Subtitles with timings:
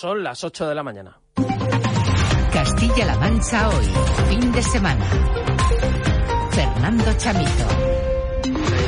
[0.00, 1.18] Son las 8 de la mañana.
[2.52, 3.84] Castilla-La Mancha hoy,
[4.28, 5.04] fin de semana.
[6.52, 7.64] Fernando Chamito.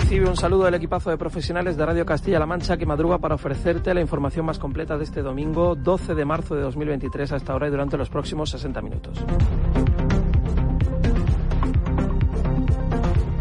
[0.03, 3.93] Recibe un saludo del equipazo de profesionales de Radio Castilla-La Mancha que madruga para ofrecerte
[3.93, 7.71] la información más completa de este domingo 12 de marzo de 2023 hasta ahora y
[7.73, 9.19] durante los próximos 60 minutos.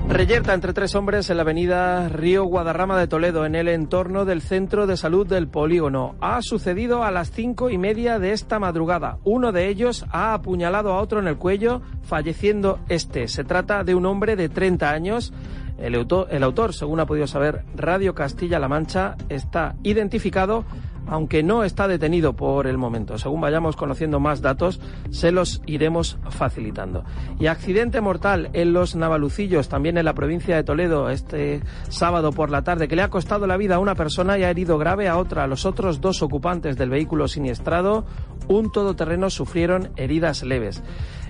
[0.10, 4.42] Reyerta entre tres hombres en la avenida Río Guadarrama de Toledo, en el entorno del
[4.42, 6.16] centro de salud del polígono.
[6.20, 9.20] Ha sucedido a las cinco y media de esta madrugada.
[9.24, 13.28] Uno de ellos ha apuñalado a otro en el cuello, falleciendo este.
[13.28, 15.32] Se trata de un hombre de 30 años.
[15.78, 20.66] El autor, el autor, según ha podido saber Radio Castilla-La Mancha, está identificado
[21.10, 23.18] aunque no está detenido por el momento.
[23.18, 24.80] Según vayamos conociendo más datos,
[25.10, 27.04] se los iremos facilitando.
[27.40, 32.50] Y accidente mortal en los Navalucillos, también en la provincia de Toledo, este sábado por
[32.50, 35.08] la tarde, que le ha costado la vida a una persona y ha herido grave
[35.08, 35.48] a otra.
[35.48, 38.06] Los otros dos ocupantes del vehículo siniestrado,
[38.48, 40.84] un todoterreno, sufrieron heridas leves.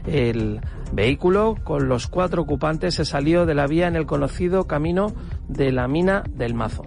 [0.05, 5.13] El vehículo con los cuatro ocupantes se salió de la vía en el conocido camino
[5.47, 6.83] de la mina del Mazo.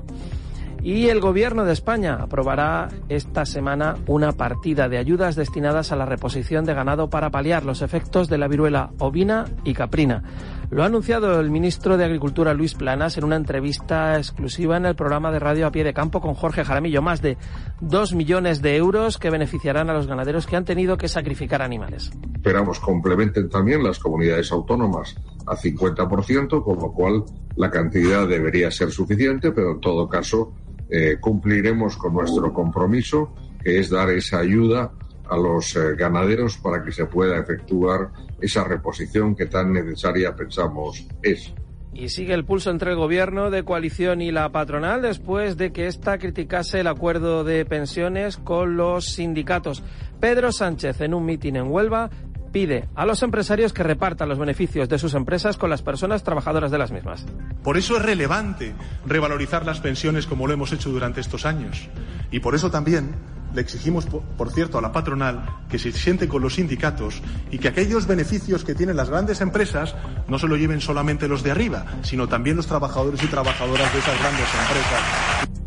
[0.84, 6.06] Y el Gobierno de España aprobará esta semana una partida de ayudas destinadas a la
[6.06, 10.24] reposición de ganado para paliar los efectos de la viruela ovina y caprina.
[10.70, 14.96] Lo ha anunciado el ministro de Agricultura Luis Planas en una entrevista exclusiva en el
[14.96, 17.00] programa de radio a pie de campo con Jorge Jaramillo.
[17.00, 17.36] Más de
[17.80, 22.10] dos millones de euros que beneficiarán a los ganaderos que han tenido que sacrificar animales.
[22.34, 25.14] Esperamos complementen también las comunidades autónomas
[25.46, 27.22] a 50%, con lo cual
[27.54, 30.54] la cantidad debería ser suficiente, pero en todo caso
[30.94, 34.92] eh, cumpliremos con nuestro compromiso, que es dar esa ayuda
[35.26, 38.10] a los eh, ganaderos para que se pueda efectuar
[38.42, 41.54] esa reposición que tan necesaria pensamos es.
[41.94, 45.86] Y sigue el pulso entre el gobierno de coalición y la patronal después de que
[45.86, 49.82] ésta criticase el acuerdo de pensiones con los sindicatos.
[50.20, 52.10] Pedro Sánchez en un mitin en Huelva
[52.52, 56.70] pide a los empresarios que repartan los beneficios de sus empresas con las personas trabajadoras
[56.70, 57.26] de las mismas.
[57.64, 58.74] Por eso es relevante
[59.06, 61.88] revalorizar las pensiones como lo hemos hecho durante estos años.
[62.30, 63.14] Y por eso también
[63.54, 67.68] le exigimos, por cierto, a la patronal que se siente con los sindicatos y que
[67.68, 69.94] aquellos beneficios que tienen las grandes empresas
[70.28, 73.98] no se lo lleven solamente los de arriba, sino también los trabajadores y trabajadoras de
[73.98, 75.61] esas grandes empresas.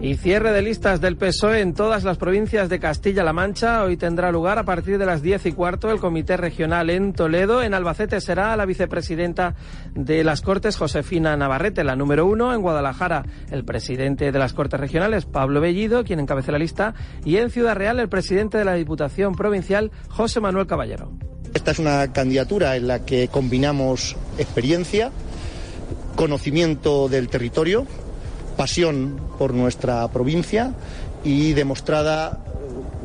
[0.00, 3.82] Y cierre de listas del PSOE en todas las provincias de Castilla-La Mancha.
[3.82, 7.64] Hoy tendrá lugar a partir de las diez y cuarto el Comité Regional en Toledo.
[7.64, 9.56] En Albacete será la vicepresidenta
[9.96, 12.54] de las Cortes, Josefina Navarrete, la número uno.
[12.54, 16.94] En Guadalajara, el presidente de las Cortes Regionales, Pablo Bellido, quien encabeza la lista.
[17.24, 21.10] Y en Ciudad Real, el presidente de la Diputación Provincial, José Manuel Caballero.
[21.54, 25.10] Esta es una candidatura en la que combinamos experiencia,
[26.14, 27.84] conocimiento del territorio,
[28.58, 30.74] pasión por nuestra provincia
[31.24, 32.44] y demostrada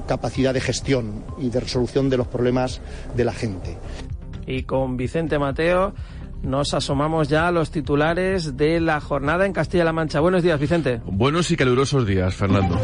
[0.07, 2.81] capacidad de gestión y de resolución de los problemas
[3.15, 3.77] de la gente.
[4.45, 5.93] Y con Vicente Mateo
[6.41, 10.19] nos asomamos ya a los titulares de la jornada en Castilla-La Mancha.
[10.19, 10.99] Buenos días, Vicente.
[11.05, 12.77] Buenos y calurosos días, Fernando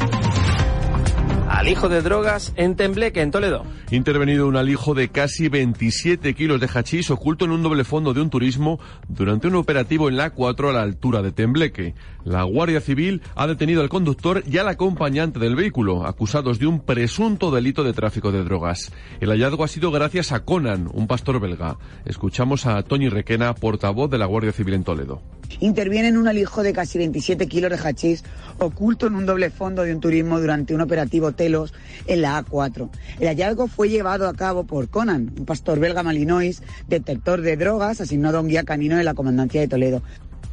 [1.60, 3.66] alijo de drogas en Tembleque, en Toledo.
[3.92, 8.22] Intervenido un alijo de casi 27 kilos de hachís oculto en un doble fondo de
[8.22, 11.96] un turismo durante un operativo en la A4 a la altura de Tembleque.
[12.24, 16.80] La Guardia Civil ha detenido al conductor y al acompañante del vehículo, acusados de un
[16.80, 18.94] presunto delito de tráfico de drogas.
[19.20, 21.78] El hallazgo ha sido gracias a Conan, un pastor belga.
[22.06, 25.22] Escuchamos a Tony Requena, portavoz de la Guardia Civil en Toledo.
[25.60, 28.24] Interviene en un alijo de casi 27 kilos de hachís
[28.60, 31.74] oculto en un doble fondo de un turismo durante un operativo Telos
[32.06, 32.90] en la A4.
[33.20, 38.02] El hallazgo fue llevado a cabo por Conan, un pastor belga malinois, detector de drogas,
[38.02, 40.02] asignado a un guía canino de la Comandancia de Toledo.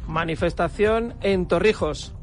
[0.07, 2.13] Manifestación en Torrijos.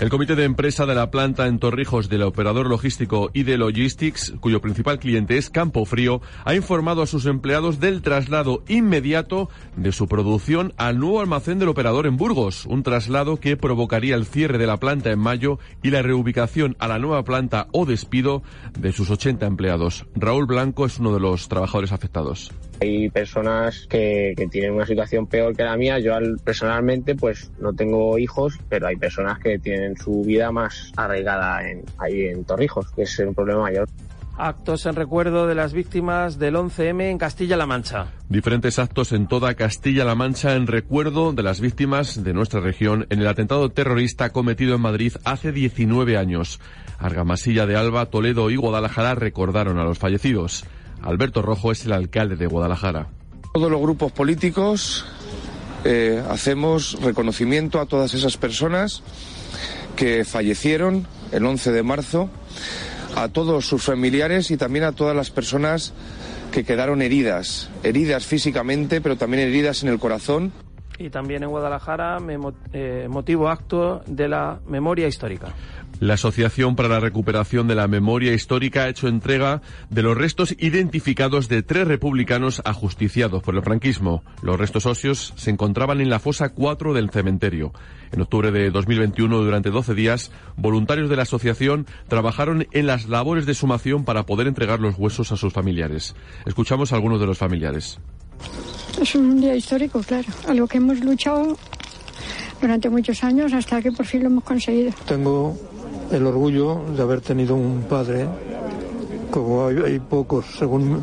[0.00, 4.60] El comité de empresa de la planta en Torrijos del operador logístico ID Logistics, cuyo
[4.60, 10.08] principal cliente es Campo Frío, ha informado a sus empleados del traslado inmediato de su
[10.08, 14.66] producción al nuevo almacén del operador en Burgos, un traslado que provocaría el cierre de
[14.66, 18.42] la planta en mayo y la reubicación a la nueva planta o despido
[18.76, 20.06] de sus 80 empleados.
[20.16, 22.52] Raúl Blanco es uno de los trabajadores afectados.
[22.80, 25.98] Hay personas que, que, tienen una situación peor que la mía.
[25.98, 26.12] Yo
[26.42, 31.82] personalmente pues no tengo hijos, pero hay personas que tienen su vida más arraigada en,
[31.98, 33.88] ahí en Torrijos, que es un problema mayor.
[34.36, 38.08] Actos en recuerdo de las víctimas del 11M en Castilla-La Mancha.
[38.28, 43.20] Diferentes actos en toda Castilla-La Mancha en recuerdo de las víctimas de nuestra región en
[43.20, 46.58] el atentado terrorista cometido en Madrid hace 19 años.
[46.98, 50.64] Argamasilla de Alba, Toledo y Guadalajara recordaron a los fallecidos.
[51.04, 53.08] Alberto Rojo es el alcalde de Guadalajara.
[53.52, 55.04] Todos los grupos políticos
[55.84, 59.02] eh, hacemos reconocimiento a todas esas personas
[59.96, 62.30] que fallecieron el 11 de marzo,
[63.16, 65.92] a todos sus familiares y también a todas las personas
[66.52, 70.52] que quedaron heridas, heridas físicamente, pero también heridas en el corazón.
[70.98, 72.18] Y también en Guadalajara,
[72.72, 75.48] eh, motivo acto de la memoria histórica.
[76.00, 80.54] La Asociación para la Recuperación de la Memoria Histórica ha hecho entrega de los restos
[80.58, 84.22] identificados de tres republicanos ajusticiados por el franquismo.
[84.42, 87.72] Los restos óseos se encontraban en la fosa 4 del cementerio.
[88.12, 93.46] En octubre de 2021, durante 12 días, voluntarios de la asociación trabajaron en las labores
[93.46, 96.14] de sumación para poder entregar los huesos a sus familiares.
[96.44, 97.98] Escuchamos a algunos de los familiares.
[99.00, 101.56] Es un día histórico, claro, a lo que hemos luchado
[102.60, 104.92] durante muchos años hasta que por fin lo hemos conseguido.
[105.06, 105.56] Tengo
[106.10, 108.26] el orgullo de haber tenido un padre,
[109.30, 111.02] como hay, pocos, según,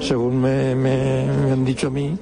[0.00, 2.16] según me, me, me han dicho a mí,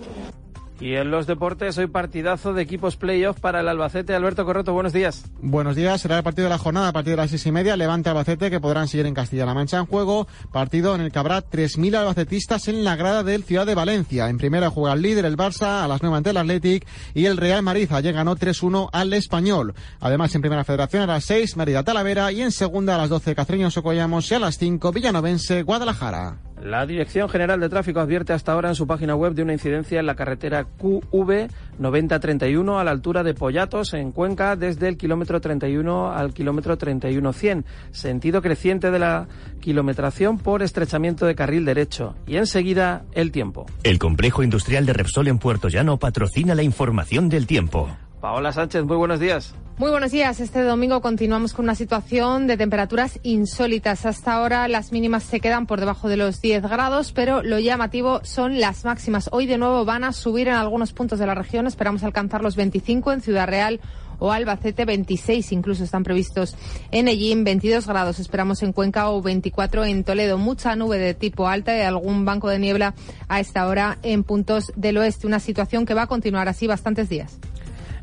[0.82, 4.16] y en los deportes, hoy partidazo de equipos playoff para el Albacete.
[4.16, 5.24] Alberto Corroto, buenos días.
[5.40, 7.76] Buenos días, será el partido de la jornada a partir de las seis y media.
[7.76, 10.26] Levante Albacete, que podrán seguir en Castilla-La Mancha en juego.
[10.50, 14.28] Partido en el que habrá 3.000 albacetistas en la grada del Ciudad de Valencia.
[14.28, 16.84] En primera juega el líder, el Barça, a las nueve ante el Athletic.
[17.14, 19.74] Y el Real Madrid ayer ganó 3-1 al Español.
[20.00, 22.32] Además, en primera federación a las 6, Mérida Talavera.
[22.32, 24.28] Y en segunda a las 12, Cacereño Socollamos.
[24.32, 26.51] Y a las 5, Villanovense, Guadalajara.
[26.64, 29.98] La Dirección General de Tráfico advierte hasta ahora en su página web de una incidencia
[29.98, 31.48] en la carretera QV
[31.78, 37.64] 9031 a la altura de Pollatos en Cuenca desde el kilómetro 31 al kilómetro 31-100,
[37.90, 39.26] sentido creciente de la
[39.60, 42.14] kilometración por estrechamiento de carril derecho.
[42.28, 43.66] Y enseguida el tiempo.
[43.82, 47.88] El complejo industrial de Repsol en Puerto Llano patrocina la información del tiempo.
[48.22, 49.52] Paola Sánchez, muy buenos días.
[49.78, 50.38] Muy buenos días.
[50.38, 54.06] Este domingo continuamos con una situación de temperaturas insólitas.
[54.06, 58.20] Hasta ahora las mínimas se quedan por debajo de los 10 grados, pero lo llamativo
[58.22, 59.28] son las máximas.
[59.32, 61.66] Hoy de nuevo van a subir en algunos puntos de la región.
[61.66, 63.80] Esperamos alcanzar los 25 en Ciudad Real
[64.20, 66.54] o Albacete 26 incluso están previstos
[66.92, 71.48] en Ellín 22 grados esperamos en Cuenca o 24 en Toledo mucha nube de tipo
[71.48, 72.94] alta y algún banco de niebla
[73.26, 77.08] a esta hora en puntos del oeste una situación que va a continuar así bastantes
[77.08, 77.40] días.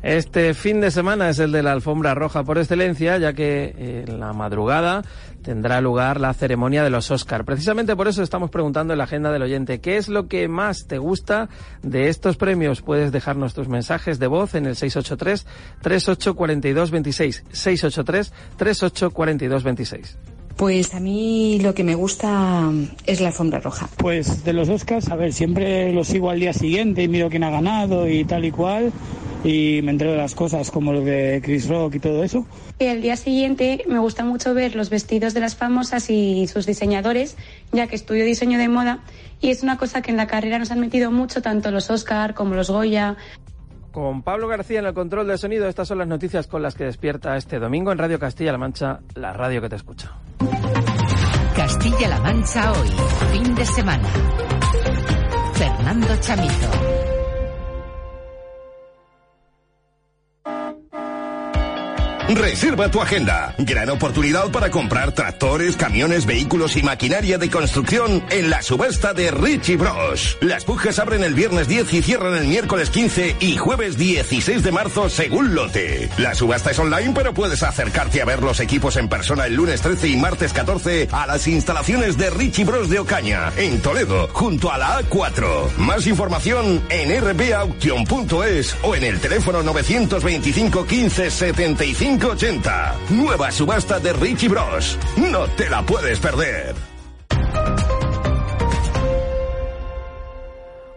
[0.02, 4.04] Este fin de semana es el de la alfombra roja por excelencia, ya que eh,
[4.08, 5.02] en la madrugada
[5.42, 7.44] tendrá lugar la ceremonia de los Oscar.
[7.44, 10.86] Precisamente por eso estamos preguntando en la agenda del oyente, ¿qué es lo que más
[10.86, 11.50] te gusta
[11.82, 12.80] de estos premios?
[12.80, 15.46] Puedes dejarnos tus mensajes de voz en el 683
[15.82, 22.70] 384226 683 384226 Pues a mí lo que me gusta
[23.06, 23.88] es la alfombra roja.
[23.96, 27.44] Pues de los Oscars, a ver, siempre los sigo al día siguiente y miro quién
[27.44, 28.92] ha ganado y tal y cual
[29.44, 32.46] y me entero de las cosas como lo de Chris Rock y todo eso.
[32.78, 37.36] El día siguiente me gusta mucho ver los vestidos de las famosas y sus diseñadores,
[37.72, 39.00] ya que estudio diseño de moda
[39.40, 42.34] y es una cosa que en la carrera nos han metido mucho tanto los Oscar
[42.34, 43.16] como los Goya.
[43.92, 46.84] Con Pablo García en el control de sonido, estas son las noticias con las que
[46.84, 50.12] despierta este domingo en Radio Castilla-La Mancha, la radio que te escucha.
[51.56, 52.88] Castilla-La Mancha hoy,
[53.32, 54.08] fin de semana.
[55.54, 57.09] Fernando Chamito.
[62.34, 63.54] Reserva tu agenda.
[63.58, 69.32] Gran oportunidad para comprar tractores, camiones, vehículos y maquinaria de construcción en la subasta de
[69.32, 70.38] Richie Bros.
[70.40, 74.70] Las pujas abren el viernes 10 y cierran el miércoles 15 y jueves 16 de
[74.70, 76.08] marzo según lote.
[76.18, 79.80] La subasta es online, pero puedes acercarte a ver los equipos en persona el lunes
[79.80, 84.70] 13 y martes 14 a las instalaciones de Richie Bros de Ocaña, en Toledo, junto
[84.70, 85.76] a la A4.
[85.78, 92.96] Más información en rbauction.es o en el teléfono 925 15 75 80.
[93.10, 94.98] Nueva subasta de Richie Bros.
[95.16, 96.74] No te la puedes perder.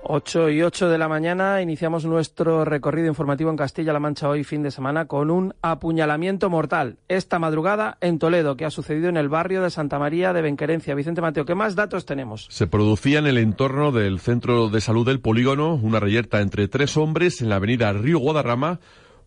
[0.05, 4.61] 8 y 8 de la mañana iniciamos nuestro recorrido informativo en Castilla-La Mancha hoy fin
[4.61, 9.29] de semana con un apuñalamiento mortal esta madrugada en Toledo que ha sucedido en el
[9.29, 10.93] barrio de Santa María de Benquerencia.
[10.93, 12.47] Vicente Mateo, ¿qué más datos tenemos?
[12.49, 16.97] Se producía en el entorno del centro de salud del polígono una reyerta entre tres
[16.97, 18.81] hombres en la avenida Río Guadarrama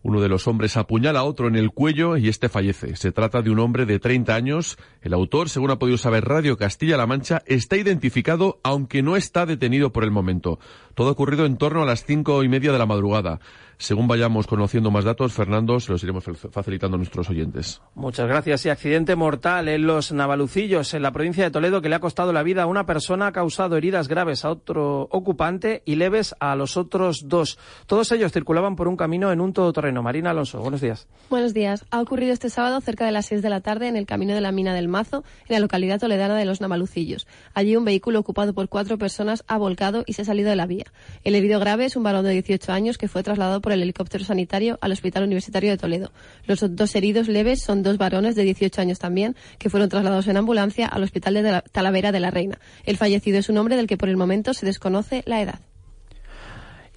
[0.07, 2.95] uno de los hombres apuñala a otro en el cuello y este fallece.
[2.95, 4.77] Se trata de un hombre de 30 años.
[5.01, 9.91] El autor, según ha podido saber Radio Castilla-La Mancha, está identificado aunque no está detenido
[9.91, 10.59] por el momento.
[10.97, 13.39] Todo ha ocurrido en torno a las cinco y media de la madrugada.
[13.77, 17.79] Según vayamos conociendo más datos, Fernando, se los iremos facilitando a nuestros oyentes.
[17.93, 18.65] Muchas gracias.
[18.65, 22.33] Y accidente mortal en los Navalucillos, en la provincia de Toledo, que le ha costado
[22.33, 26.55] la vida a una persona, ha causado heridas graves a otro ocupante y leves a
[26.55, 27.59] los otros dos.
[27.85, 30.01] Todos ellos circulaban por un camino en un todoterreno.
[30.01, 31.07] Marina Alonso, buenos días.
[31.29, 31.85] Buenos días.
[31.91, 34.41] Ha ocurrido este sábado cerca de las seis de la tarde en el camino de
[34.41, 37.27] la mina del Mazo, en la localidad toledana de los Navalucillos.
[37.53, 40.65] Allí un vehículo ocupado por cuatro personas ha volcado y se ha salido de la
[40.65, 40.86] vía.
[41.23, 44.23] El herido grave es un varón de 18 años que fue trasladado por el helicóptero
[44.23, 46.11] sanitario al Hospital Universitario de Toledo.
[46.45, 50.37] Los dos heridos leves son dos varones de 18 años también, que fueron trasladados en
[50.37, 52.59] ambulancia al Hospital de Talavera de la Reina.
[52.85, 55.59] El fallecido es un hombre del que por el momento se desconoce la edad.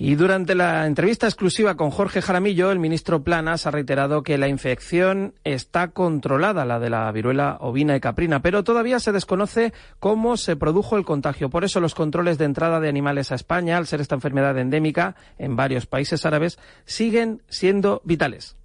[0.03, 4.49] Y durante la entrevista exclusiva con Jorge Jaramillo, el ministro Planas ha reiterado que la
[4.49, 10.39] infección está controlada, la de la viruela ovina y caprina, pero todavía se desconoce cómo
[10.39, 11.51] se produjo el contagio.
[11.51, 15.17] Por eso los controles de entrada de animales a España, al ser esta enfermedad endémica
[15.37, 18.57] en varios países árabes, siguen siendo vitales.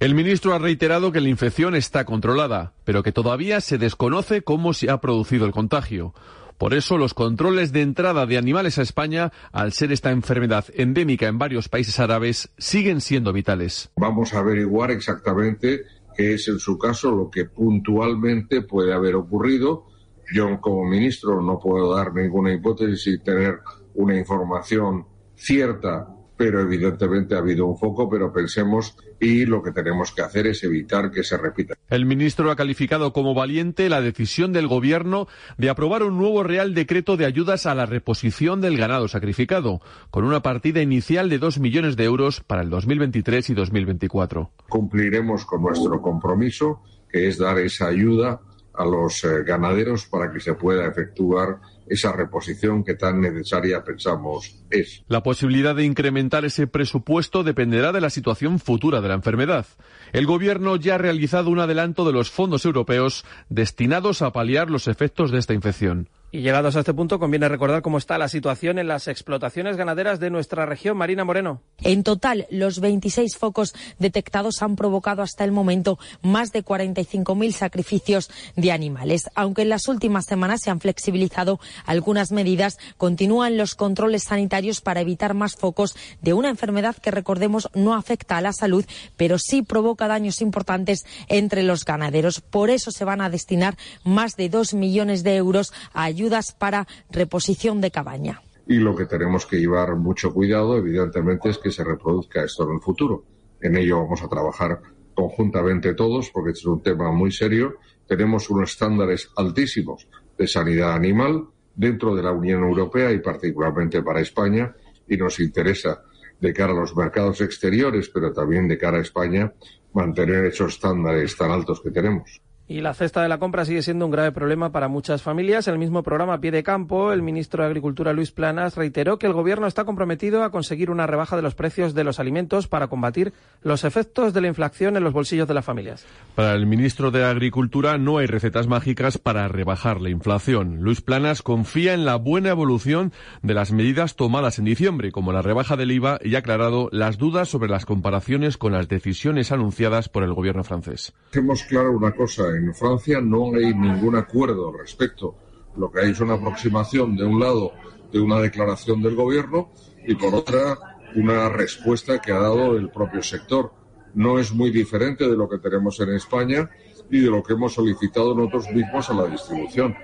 [0.00, 4.72] El ministro ha reiterado que la infección está controlada, pero que todavía se desconoce cómo
[4.72, 6.14] se ha producido el contagio.
[6.58, 11.28] Por eso los controles de entrada de animales a España, al ser esta enfermedad endémica
[11.28, 13.90] en varios países árabes, siguen siendo vitales.
[13.96, 15.82] Vamos a averiguar exactamente
[16.16, 19.86] qué es en su caso lo que puntualmente puede haber ocurrido.
[20.34, 23.60] Yo como ministro no puedo dar ninguna hipótesis y tener
[23.94, 30.12] una información cierta pero evidentemente ha habido un foco, pero pensemos y lo que tenemos
[30.12, 31.74] que hacer es evitar que se repita.
[31.90, 35.26] El ministro ha calificado como valiente la decisión del Gobierno
[35.58, 39.80] de aprobar un nuevo Real Decreto de ayudas a la reposición del ganado sacrificado,
[40.12, 44.52] con una partida inicial de dos millones de euros para el 2023 y 2024.
[44.68, 48.40] Cumpliremos con nuestro compromiso, que es dar esa ayuda
[48.74, 51.58] a los eh, ganaderos para que se pueda efectuar
[51.90, 55.02] esa reposición que tan necesaria pensamos es.
[55.08, 59.66] La posibilidad de incrementar ese presupuesto dependerá de la situación futura de la enfermedad.
[60.12, 64.88] El Gobierno ya ha realizado un adelanto de los fondos europeos destinados a paliar los
[64.88, 66.08] efectos de esta infección.
[66.30, 70.20] Y llegados a este punto, conviene recordar cómo está la situación en las explotaciones ganaderas
[70.20, 70.98] de nuestra región.
[70.98, 71.62] Marina Moreno.
[71.80, 78.30] En total, los 26 focos detectados han provocado hasta el momento más de 45.000 sacrificios
[78.56, 79.30] de animales.
[79.34, 85.00] Aunque en las últimas semanas se han flexibilizado algunas medidas, continúan los controles sanitarios para
[85.00, 88.84] evitar más focos de una enfermedad que, recordemos, no afecta a la salud,
[89.16, 92.42] pero sí provoca daños importantes entre los ganaderos.
[92.42, 96.86] Por eso se van a destinar más de dos millones de euros a ayudas para
[97.10, 98.42] reposición de cabaña.
[98.66, 102.74] Y lo que tenemos que llevar mucho cuidado, evidentemente, es que se reproduzca esto en
[102.74, 103.24] el futuro.
[103.60, 104.80] En ello vamos a trabajar
[105.14, 107.76] conjuntamente todos, porque es un tema muy serio.
[108.06, 114.20] Tenemos unos estándares altísimos de sanidad animal dentro de la Unión Europea y particularmente para
[114.20, 114.74] España,
[115.08, 116.02] y nos interesa
[116.40, 119.52] de cara a los mercados exteriores, pero también de cara a España,
[119.92, 122.40] mantener esos estándares tan altos que tenemos.
[122.70, 125.66] Y la cesta de la compra sigue siendo un grave problema para muchas familias.
[125.66, 129.18] En el mismo programa a pie de campo, el ministro de Agricultura Luis Planas reiteró
[129.18, 132.68] que el gobierno está comprometido a conseguir una rebaja de los precios de los alimentos
[132.68, 133.32] para combatir
[133.62, 136.04] los efectos de la inflación en los bolsillos de las familias.
[136.34, 140.82] Para el ministro de Agricultura no hay recetas mágicas para rebajar la inflación.
[140.82, 145.40] Luis Planas confía en la buena evolución de las medidas tomadas en diciembre, como la
[145.40, 150.10] rebaja del IVA, y ha aclarado las dudas sobre las comparaciones con las decisiones anunciadas
[150.10, 151.14] por el gobierno francés.
[151.32, 155.36] Hemos claro una cosa en Francia no hay ningún acuerdo al respecto.
[155.76, 157.72] Lo que hay es una aproximación de un lado
[158.12, 159.70] de una declaración del gobierno
[160.06, 160.78] y por otra
[161.14, 163.72] una respuesta que ha dado el propio sector.
[164.14, 166.70] No es muy diferente de lo que tenemos en España
[167.10, 169.94] y de lo que hemos solicitado nosotros mismos a la distribución.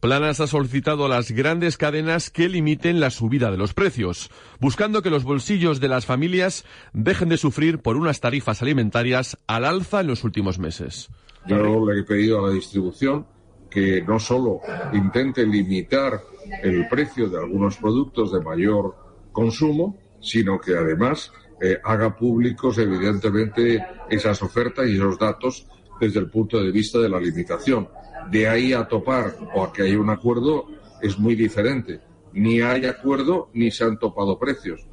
[0.00, 5.00] Planas ha solicitado a las grandes cadenas que limiten la subida de los precios, buscando
[5.00, 10.02] que los bolsillos de las familias dejen de sufrir por unas tarifas alimentarias al alza
[10.02, 11.08] en los últimos meses.
[11.46, 13.26] Yo le he pedido a la distribución
[13.70, 14.60] que no solo
[14.92, 16.20] intente limitar
[16.62, 18.94] el precio de algunos productos de mayor
[19.32, 25.66] consumo, sino que además eh, haga públicos, evidentemente, esas ofertas y esos datos
[26.00, 27.88] desde el punto de vista de la limitación.
[28.30, 30.66] De ahí a topar o a que haya un acuerdo
[31.02, 32.00] es muy diferente.
[32.32, 34.84] ni hay acuerdo ni se han topado precios.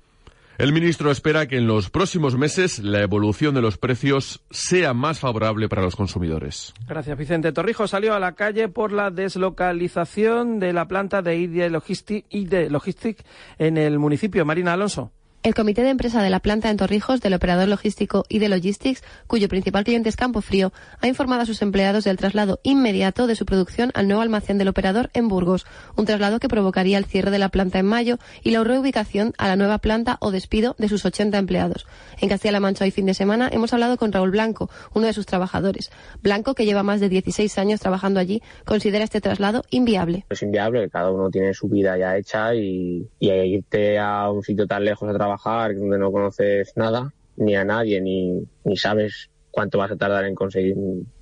[0.62, 5.20] El ministro espera que en los próximos meses la evolución de los precios sea más
[5.20, 6.76] favorable para los consumidores.
[6.88, 7.52] Gracias, Vicente.
[7.52, 13.26] Torrijos salió a la calle por la deslocalización de la planta de ID Logistic
[13.58, 14.46] en el municipio.
[14.46, 15.12] Marina Alonso.
[15.44, 19.02] El comité de empresa de la planta en Torrijos del operador logístico y de Logistics,
[19.26, 23.36] cuyo principal cliente es Campo Frío, ha informado a sus empleados del traslado inmediato de
[23.36, 27.32] su producción al nuevo almacén del operador en Burgos, un traslado que provocaría el cierre
[27.32, 30.88] de la planta en mayo y la reubicación a la nueva planta o despido de
[30.88, 31.88] sus 80 empleados.
[32.20, 35.26] En Castilla-La Mancha hoy fin de semana hemos hablado con Raúl Blanco, uno de sus
[35.26, 35.90] trabajadores.
[36.22, 40.24] Blanco, que lleva más de 16 años trabajando allí, considera este traslado inviable.
[40.30, 44.68] Es inviable, cada uno tiene su vida ya hecha y, y irte a un sitio
[44.68, 49.30] tan lejos a trabajar trabajar donde no conoces nada, ni a nadie, ni, ni sabes
[49.50, 50.76] cuánto vas a tardar en conseguir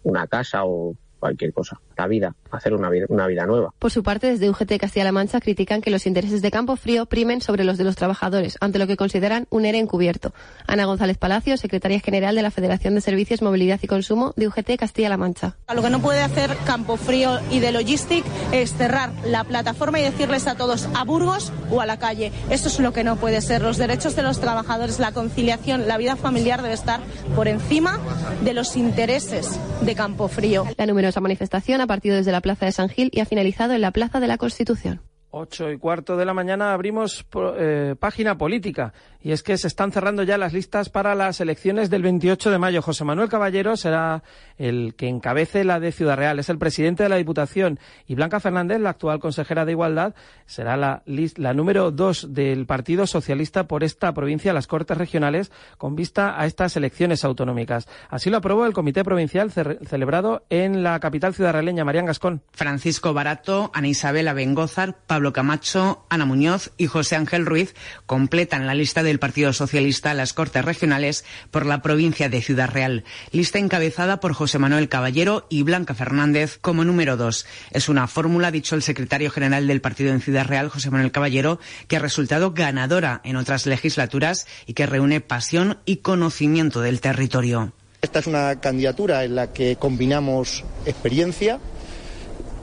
[0.03, 1.79] una casa o cualquier cosa.
[1.99, 3.73] La vida, hacer una vida, una vida nueva.
[3.77, 7.41] Por su parte, desde UGT Castilla-La Mancha critican que los intereses de Campo Frío primen
[7.41, 10.31] sobre los de los trabajadores, ante lo que consideran un ERE encubierto.
[10.65, 14.77] Ana González Palacio, secretaria general de la Federación de Servicios, Movilidad y Consumo de UGT
[14.79, 15.57] Castilla-La Mancha.
[15.75, 20.03] Lo que no puede hacer Campo Frío y de Logistic es cerrar la plataforma y
[20.03, 22.31] decirles a todos a Burgos o a la calle.
[22.49, 23.61] Eso es lo que no puede ser.
[23.61, 27.01] Los derechos de los trabajadores, la conciliación, la vida familiar debe estar
[27.35, 27.99] por encima
[28.41, 30.65] de los intereses de Campo Frío.
[30.77, 33.81] La numerosa manifestación ha partido desde la Plaza de San Gil y ha finalizado en
[33.81, 35.01] la Plaza de la Constitución.
[35.31, 37.23] Ocho y cuarto de la mañana abrimos
[37.55, 41.91] eh, página política y es que se están cerrando ya las listas para las elecciones
[41.91, 42.81] del 28 de mayo.
[42.81, 44.23] José Manuel Caballero será
[44.57, 48.39] el que encabece la de Ciudad Real, es el presidente de la Diputación y Blanca
[48.39, 50.15] Fernández, la actual consejera de Igualdad,
[50.47, 55.95] será la, la número dos del Partido Socialista por esta provincia, las Cortes Regionales, con
[55.95, 57.87] vista a estas elecciones autonómicas.
[58.09, 62.41] Así lo aprobó el Comité Provincial celebrado en la capital ciudadrealeña, Marían Gascón.
[62.51, 68.73] Francisco Barato, Ana Isabel Abengózar, Pablo Camacho, Ana Muñoz y José Ángel Ruiz completan la
[68.73, 73.03] lista del Partido Socialista a las Cortes Regionales por la provincia de Ciudad Real.
[73.31, 77.45] Lista encabezada por José Manuel Caballero y Blanca Fernández como número dos.
[77.71, 81.59] Es una fórmula, dicho el secretario general del partido en Ciudad Real, José Manuel Caballero,
[81.87, 87.73] que ha resultado ganadora en otras legislaturas y que reúne pasión y conocimiento del territorio.
[88.01, 91.59] Esta es una candidatura en la que combinamos experiencia,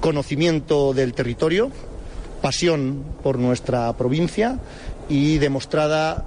[0.00, 1.70] conocimiento del territorio,
[2.46, 4.60] pasión por nuestra provincia
[5.08, 6.24] y demostrada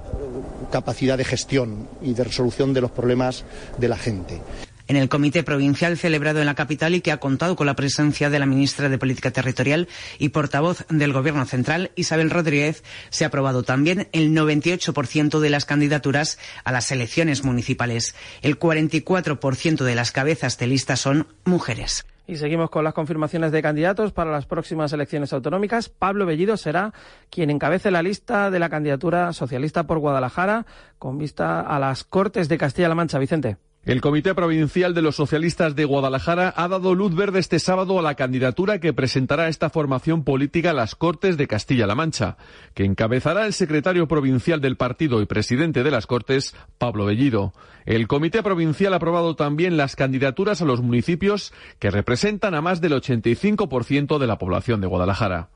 [0.70, 3.46] capacidad de gestión y de resolución de los problemas
[3.78, 4.38] de la gente
[4.86, 8.28] en el comité provincial celebrado en la capital y que ha contado con la presencia
[8.28, 13.28] de la ministra de Política Territorial y portavoz del Gobierno Central, Isabel Rodríguez, se ha
[13.28, 18.14] aprobado también el 98% de las candidaturas a las elecciones municipales.
[18.42, 22.04] El 44% de las cabezas de lista son mujeres.
[22.26, 25.88] Y seguimos con las confirmaciones de candidatos para las próximas elecciones autonómicas.
[25.88, 26.92] Pablo Bellido será
[27.30, 30.66] quien encabece la lista de la candidatura socialista por Guadalajara
[30.98, 33.18] con vista a las Cortes de Castilla-La Mancha.
[33.18, 33.69] Vicente.
[33.86, 38.02] El Comité Provincial de los Socialistas de Guadalajara ha dado luz verde este sábado a
[38.02, 42.36] la candidatura que presentará esta formación política a las Cortes de Castilla-La Mancha,
[42.74, 47.54] que encabezará el secretario provincial del partido y presidente de las Cortes, Pablo Bellido.
[47.86, 52.82] El Comité Provincial ha aprobado también las candidaturas a los municipios que representan a más
[52.82, 55.48] del 85% de la población de Guadalajara.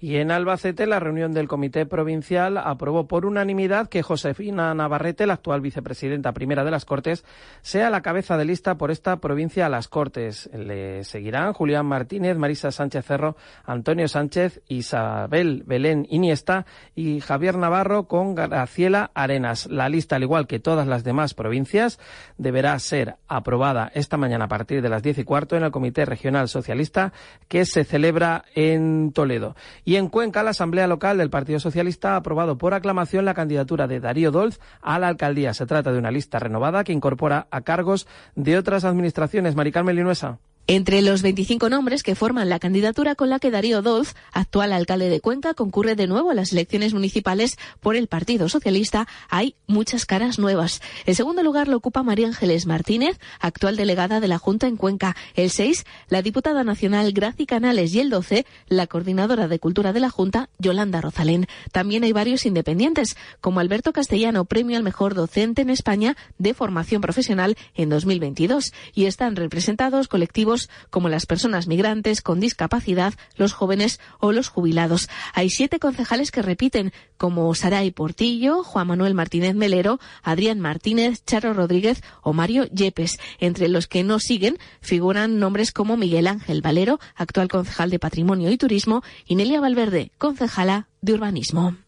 [0.00, 5.34] Y en Albacete, la reunión del Comité Provincial aprobó por unanimidad que Josefina Navarrete, la
[5.34, 7.24] actual vicepresidenta primera de las Cortes,
[7.62, 10.48] sea la cabeza de lista por esta provincia a las Cortes.
[10.54, 18.06] Le seguirán Julián Martínez, Marisa Sánchez Cerro, Antonio Sánchez, Isabel Belén Iniesta y Javier Navarro
[18.06, 19.66] con Graciela Arenas.
[19.66, 21.98] La lista, al igual que todas las demás provincias,
[22.36, 26.04] deberá ser aprobada esta mañana a partir de las diez y cuarto en el Comité
[26.04, 27.12] Regional Socialista
[27.48, 29.56] que se celebra en Toledo.
[29.88, 33.86] Y en Cuenca, la Asamblea Local del Partido Socialista ha aprobado por aclamación la candidatura
[33.86, 35.54] de Darío Dolz a la alcaldía.
[35.54, 39.56] Se trata de una lista renovada que incorpora a cargos de otras administraciones.
[39.56, 40.40] Maricarmen Linuesa.
[40.70, 45.08] Entre los 25 nombres que forman la candidatura con la que Darío Dolz, actual alcalde
[45.08, 50.04] de Cuenca, concurre de nuevo a las elecciones municipales por el Partido Socialista, hay muchas
[50.04, 50.82] caras nuevas.
[51.06, 55.16] El segundo lugar lo ocupa María Ángeles Martínez, actual delegada de la Junta en Cuenca.
[55.34, 60.00] El 6, la diputada nacional Graci Canales y el 12, la coordinadora de Cultura de
[60.00, 61.46] la Junta, Yolanda Rozalén.
[61.72, 67.00] También hay varios independientes, como Alberto Castellano, premio al mejor docente en España de formación
[67.00, 68.74] profesional en 2022.
[68.92, 70.57] Y están representados colectivos
[70.90, 75.08] como las personas migrantes con discapacidad, los jóvenes o los jubilados.
[75.34, 81.52] Hay siete concejales que repiten, como Saray Portillo, Juan Manuel Martínez Melero, Adrián Martínez, Charo
[81.52, 83.18] Rodríguez o Mario Yepes.
[83.38, 88.50] Entre los que no siguen figuran nombres como Miguel Ángel Valero, actual concejal de Patrimonio
[88.50, 91.87] y Turismo, y Nelia Valverde, concejala de Urbanismo.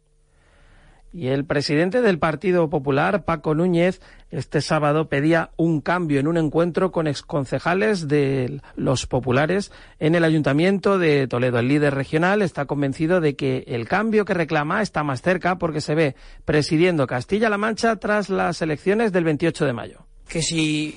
[1.12, 6.37] Y el presidente del Partido Popular, Paco Núñez, este sábado pedía un cambio en un
[6.37, 11.59] encuentro con exconcejales de los populares en el Ayuntamiento de Toledo.
[11.59, 15.81] El líder regional está convencido de que el cambio que reclama está más cerca porque
[15.81, 20.07] se ve presidiendo Castilla-La Mancha tras las elecciones del 28 de mayo.
[20.29, 20.96] Que si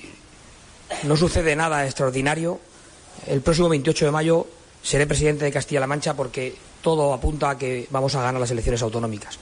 [1.06, 2.60] no sucede nada extraordinario,
[3.26, 4.48] el próximo 28 de mayo
[4.84, 8.84] seré presidente de Castilla-La Mancha porque todo apunta a que vamos a ganar las elecciones
[8.84, 9.40] autonómicas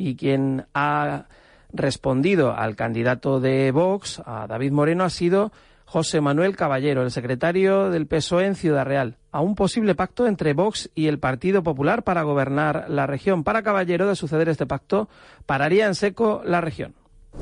[0.00, 1.26] y quien ha
[1.72, 5.52] respondido al candidato de Vox, a David Moreno, ha sido
[5.84, 10.54] José Manuel Caballero, el secretario del PSOE en Ciudad Real, a un posible pacto entre
[10.54, 13.44] Vox y el Partido Popular para gobernar la región.
[13.44, 15.08] Para Caballero, de suceder este pacto,
[15.44, 16.94] pararía en seco la región.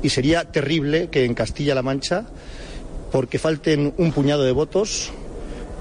[0.03, 2.25] Y sería terrible que en Castilla-La Mancha,
[3.11, 5.11] porque falten un puñado de votos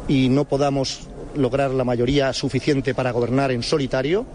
[0.07, 4.27] y no podamos lograr la mayoría suficiente para gobernar en solitario,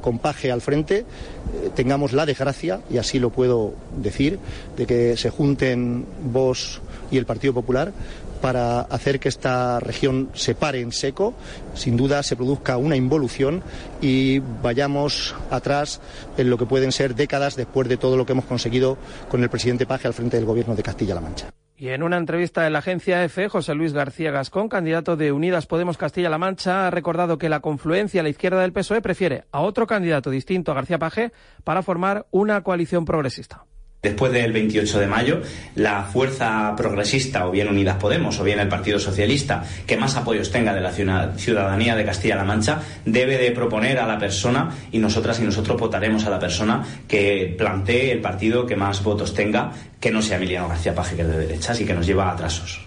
[0.00, 4.38] con Paje al frente, eh, tengamos la desgracia, y así lo puedo decir,
[4.76, 7.92] de que se junten vos y el Partido Popular
[8.40, 11.32] para hacer que esta región se pare en seco,
[11.74, 13.62] sin duda se produzca una involución
[14.02, 16.02] y vayamos atrás
[16.36, 18.98] en lo que pueden ser décadas después de todo lo que hemos conseguido
[19.30, 21.63] con el presidente Paje al frente del gobierno de Castilla-La Mancha.
[21.76, 25.66] Y en una entrevista de la agencia EFE, José Luis García Gascón, candidato de Unidas
[25.66, 29.60] Podemos Castilla-La Mancha, ha recordado que la confluencia a la izquierda del PSOE prefiere a
[29.60, 31.32] otro candidato distinto a García Paje
[31.64, 33.64] para formar una coalición progresista.
[34.04, 35.40] Después del 28 de mayo,
[35.76, 40.50] la fuerza progresista, o bien Unidas Podemos, o bien el Partido Socialista, que más apoyos
[40.50, 45.40] tenga de la ciudadanía de Castilla-La Mancha, debe de proponer a la persona, y nosotras
[45.40, 50.10] y nosotros votaremos a la persona que plantee el partido que más votos tenga, que
[50.10, 52.83] no sea Emiliano García Paje, que es de derechas y que nos lleva a atrasos.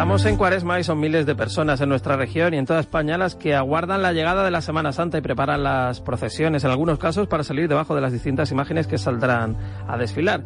[0.00, 3.18] Estamos en Cuaresma y son miles de personas en nuestra región y en toda España
[3.18, 6.98] las que aguardan la llegada de la Semana Santa y preparan las procesiones, en algunos
[6.98, 10.42] casos para salir debajo de las distintas imágenes que saldrán a desfilar.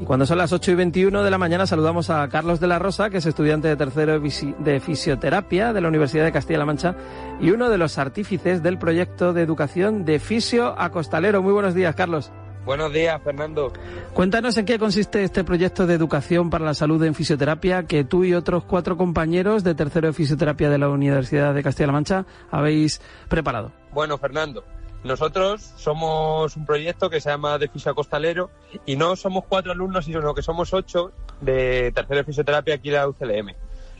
[0.00, 2.78] Y cuando son las 8 y 21 de la mañana saludamos a Carlos de la
[2.78, 6.94] Rosa, que es estudiante de tercero de fisioterapia de la Universidad de Castilla-La Mancha
[7.42, 11.42] y uno de los artífices del proyecto de educación de Fisio a Costalero.
[11.42, 12.32] Muy buenos días, Carlos.
[12.64, 13.72] Buenos días, Fernando.
[14.14, 18.24] Cuéntanos en qué consiste este proyecto de educación para la salud en fisioterapia que tú
[18.24, 23.02] y otros cuatro compañeros de tercero de fisioterapia de la Universidad de Castilla-La Mancha habéis
[23.28, 23.70] preparado.
[23.92, 24.64] Bueno, Fernando,
[25.04, 28.50] nosotros somos un proyecto que se llama de Fisio Costalero
[28.86, 32.94] y no somos cuatro alumnos, sino que somos ocho de tercero de fisioterapia aquí en
[32.94, 33.54] la UCLM.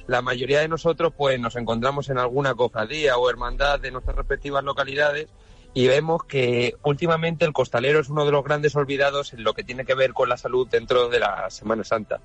[0.07, 4.65] La mayoría de nosotros pues nos encontramos en alguna cofradía o hermandad de nuestras respectivas
[4.65, 5.29] localidades
[5.75, 9.65] y vemos que últimamente el costalero es uno de los grandes olvidados en lo que
[9.65, 12.21] tiene que ver con la salud dentro de la Semana Santa.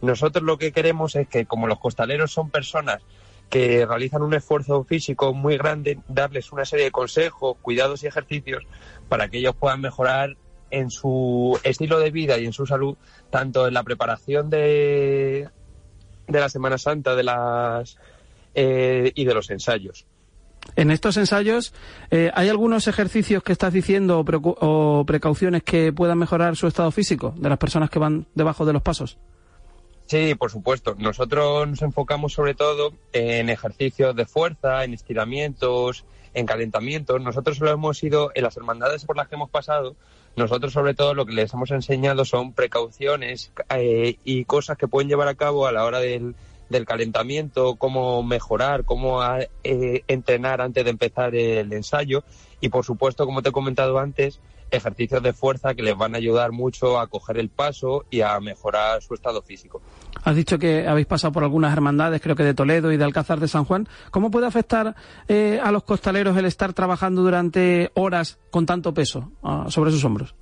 [0.00, 3.02] Nosotros lo que queremos es que como los costaleros son personas
[3.50, 8.64] que realizan un esfuerzo físico muy grande, darles una serie de consejos, cuidados y ejercicios
[9.10, 10.36] para que ellos puedan mejorar
[10.70, 12.96] en su estilo de vida y en su salud,
[13.30, 15.50] tanto en la preparación de,
[16.26, 17.98] de la Semana Santa de las,
[18.54, 20.06] eh, y de los ensayos.
[20.76, 21.72] En estos ensayos,
[22.10, 27.34] eh, ¿hay algunos ejercicios que estás diciendo o, precauciones que puedan mejorar su estado físico
[27.36, 29.18] de las personas que van debajo de los pasos?
[30.06, 30.96] Sí, por supuesto.
[30.98, 37.22] Nosotros nos enfocamos sobre todo en ejercicios de fuerza, en estiramientos, en calentamientos.
[37.22, 39.96] Nosotros solo hemos ido en las hermandades por las que hemos pasado.
[40.36, 45.08] Nosotros sobre todo lo que les hemos enseñado son precauciones eh, y cosas que pueden
[45.08, 46.34] llevar a cabo a la hora del,
[46.68, 49.20] del calentamiento, cómo mejorar, cómo
[49.62, 52.24] eh, entrenar antes de empezar el ensayo
[52.60, 56.18] y por supuesto, como te he comentado antes, ejercicios de fuerza que les van a
[56.18, 59.80] ayudar mucho a coger el paso y a mejorar su estado físico.
[60.22, 63.40] Has dicho que habéis pasado por algunas hermandades, creo que de Toledo y de Alcázar
[63.40, 63.88] de San Juan.
[64.10, 64.94] ¿Cómo puede afectar
[65.28, 70.04] eh, a los costaleros el estar trabajando durante horas con tanto peso ah, sobre sus
[70.04, 70.34] hombros?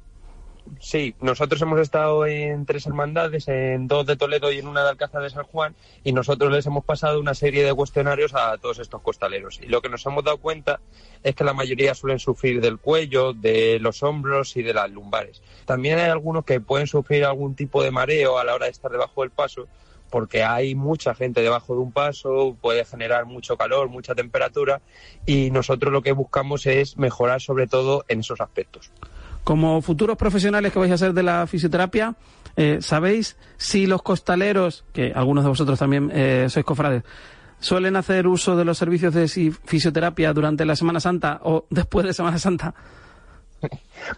[0.81, 4.91] Sí, nosotros hemos estado en tres hermandades, en dos de Toledo y en una de
[4.91, 8.79] Alcázar de San Juan, y nosotros les hemos pasado una serie de cuestionarios a todos
[8.79, 9.61] estos costaleros.
[9.63, 10.81] Y lo que nos hemos dado cuenta
[11.23, 15.43] es que la mayoría suelen sufrir del cuello, de los hombros y de las lumbares.
[15.67, 18.91] También hay algunos que pueden sufrir algún tipo de mareo a la hora de estar
[18.91, 19.69] debajo del paso,
[20.11, 24.83] porque hay mucha gente debajo de un paso, puede generar mucho calor, mucha temperatura
[25.25, 28.91] y nosotros lo que buscamos es mejorar sobre todo en esos aspectos.
[29.45, 32.15] Como futuros profesionales que vais a ser de la fisioterapia,
[32.57, 37.03] eh, ¿sabéis si los costaleros, que algunos de vosotros también eh, sois cofrades,
[37.59, 42.13] suelen hacer uso de los servicios de fisioterapia durante la Semana Santa o después de
[42.13, 42.75] Semana Santa?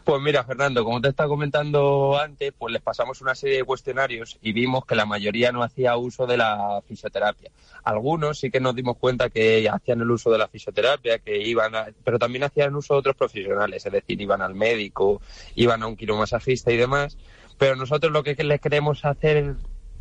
[0.02, 4.38] Pues mira, Fernando, como te estaba comentando antes, pues les pasamos una serie de cuestionarios
[4.42, 7.50] y vimos que la mayoría no hacía uso de la fisioterapia.
[7.84, 11.74] Algunos sí que nos dimos cuenta que hacían el uso de la fisioterapia, que iban
[11.74, 15.20] a, pero también hacían uso de otros profesionales, es decir, iban al médico,
[15.54, 17.16] iban a un quiromasajista y demás.
[17.58, 19.54] Pero nosotros lo que les queremos hacer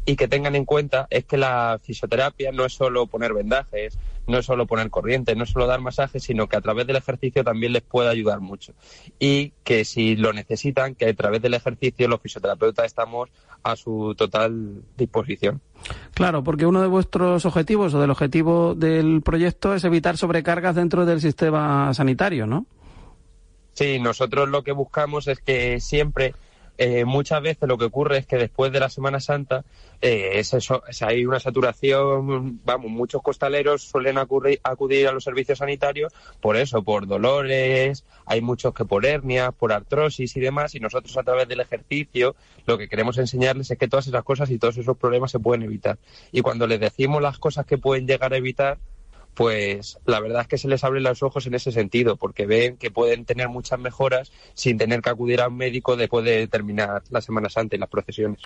[0.06, 4.38] y que tengan en cuenta es que la fisioterapia no es solo poner vendajes, no
[4.38, 7.44] es solo poner corriente, no es solo dar masajes, sino que a través del ejercicio
[7.44, 8.74] también les puede ayudar mucho.
[9.20, 13.30] Y que si lo necesitan, que a través del ejercicio los fisioterapeutas estamos
[13.64, 15.62] a su total disposición.
[16.14, 21.06] Claro, porque uno de vuestros objetivos o del objetivo del proyecto es evitar sobrecargas dentro
[21.06, 22.66] del sistema sanitario, ¿no?
[23.74, 26.36] Sí, nosotros lo que buscamos es que siempre
[26.78, 29.64] eh, muchas veces lo que ocurre es que después de la Semana Santa
[30.02, 35.60] eh, es eso, hay una saturación, vamos, muchos costaleros suelen acudir, acudir a los servicios
[35.60, 40.80] sanitarios por eso, por dolores, hay muchos que por hernias, por artrosis y demás, y
[40.80, 44.58] nosotros a través del ejercicio lo que queremos enseñarles es que todas esas cosas y
[44.58, 46.00] todos esos problemas se pueden evitar.
[46.32, 48.80] Y cuando les decimos las cosas que pueden llegar a evitar,
[49.34, 52.78] pues la verdad es que se les abren los ojos en ese sentido, porque ven
[52.78, 57.04] que pueden tener muchas mejoras sin tener que acudir a un médico después de terminar
[57.10, 58.42] la Semana Santa y las procesiones.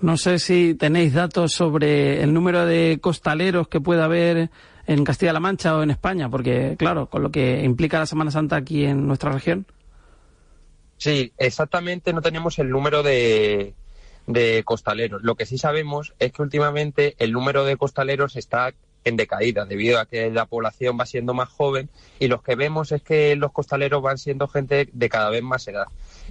[0.00, 4.50] No sé si tenéis datos sobre el número de costaleros que puede haber
[4.86, 8.56] en Castilla-La Mancha o en España, porque claro, con lo que implica la Semana Santa
[8.56, 9.66] aquí en nuestra región.
[10.98, 13.74] Sí, exactamente no tenemos el número de,
[14.26, 15.22] de costaleros.
[15.22, 18.72] Lo que sí sabemos es que últimamente el número de costaleros está
[19.06, 21.88] en decaída debido a que la población va siendo más joven
[22.18, 25.66] y lo que vemos es que los costaleros van siendo gente de cada vez más
[25.68, 25.86] edad.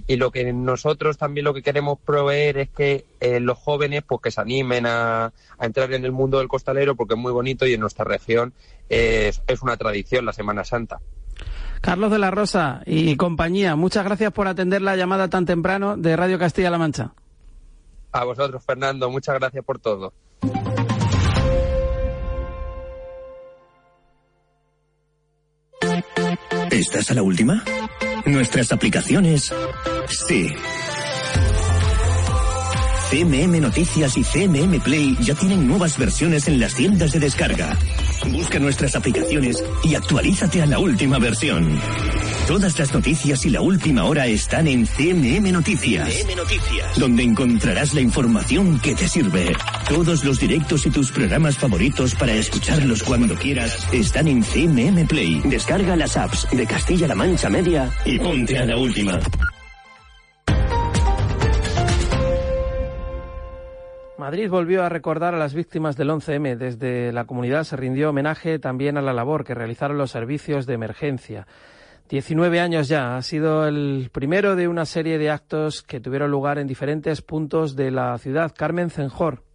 [0.06, 4.20] Y lo que nosotros también lo que queremos proveer es que eh, los jóvenes pues
[4.20, 7.72] que se animen a, entrar en el mundo del costalero porque es muy bonito y
[7.72, 8.52] en nuestra región
[8.90, 11.00] es, es una tradición la Semana Santa.
[11.80, 16.14] Carlos de la Rosa y compañía, muchas gracias por atender la llamada tan temprano de
[16.14, 17.12] Radio Castilla-La Mancha.
[18.12, 20.12] A vosotros, Fernando, muchas gracias por todo.
[26.76, 27.64] ¿Estás a la última?
[28.26, 29.50] Nuestras aplicaciones.
[30.08, 30.52] Sí.
[33.10, 37.78] CMM Noticias y CMM Play ya tienen nuevas versiones en las tiendas de descarga.
[38.30, 41.80] Busca nuestras aplicaciones y actualízate a la última versión.
[42.46, 47.92] Todas las noticias y la última hora están en CMM Noticias, CMM Noticias, donde encontrarás
[47.92, 49.52] la información que te sirve.
[49.88, 55.40] Todos los directos y tus programas favoritos para escucharlos cuando quieras están en CMM Play.
[55.46, 59.18] Descarga las apps de Castilla-La Mancha Media y ponte a la última.
[64.18, 66.56] Madrid volvió a recordar a las víctimas del 11M.
[66.56, 70.74] Desde la comunidad se rindió homenaje también a la labor que realizaron los servicios de
[70.74, 71.48] emergencia.
[72.08, 73.16] 19 años ya.
[73.16, 77.76] Ha sido el primero de una serie de actos que tuvieron lugar en diferentes puntos
[77.76, 78.52] de la ciudad.
[78.56, 79.45] Carmen Cenjor.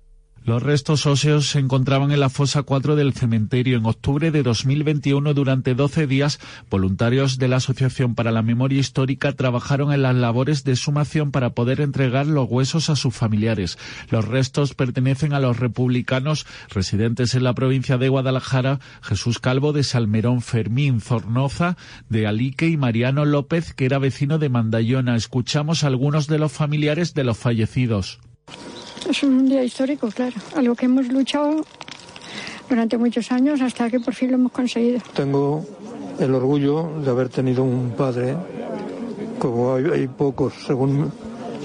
[0.44, 3.78] Los restos óseos se encontraban en la fosa 4 del cementerio.
[3.78, 9.34] En octubre de 2021, durante 12 días, voluntarios de la Asociación para la Memoria Histórica
[9.34, 13.78] trabajaron en las labores de sumación para poder entregar los huesos a sus familiares.
[14.10, 19.84] Los restos pertenecen a los republicanos residentes en la provincia de Guadalajara, Jesús Calvo de
[19.84, 21.78] Salmerón, Fermín Zornoza
[22.10, 25.16] de Alique y Mariano López, que era vecino de Mandayona.
[25.16, 28.20] Escuchamos a algunos de los familiares de los fallecidos.
[29.10, 31.66] Es un día histórico, claro, algo que hemos luchado
[32.70, 35.00] durante muchos años hasta que por fin lo hemos conseguido.
[35.14, 35.66] Tengo
[36.20, 38.36] el orgullo de haber tenido un padre,
[39.40, 41.12] como hay, pocos, según,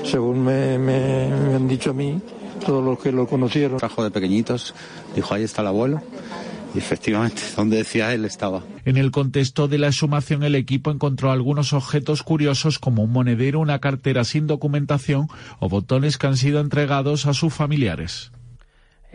[0.03, 2.21] según me, me, han dicho a mí,
[2.65, 3.79] todos los que lo conocieron.
[3.79, 4.75] Trajo de pequeñitos,
[5.15, 6.03] dijo, ahí está el abuelo
[6.75, 8.63] y efectivamente, donde decía él estaba.
[8.85, 13.61] En el contexto de la exhumación, el equipo encontró algunos objetos curiosos como un monedero,
[13.61, 18.33] una cartera sin documentación o botones que han sido entregados a sus familiares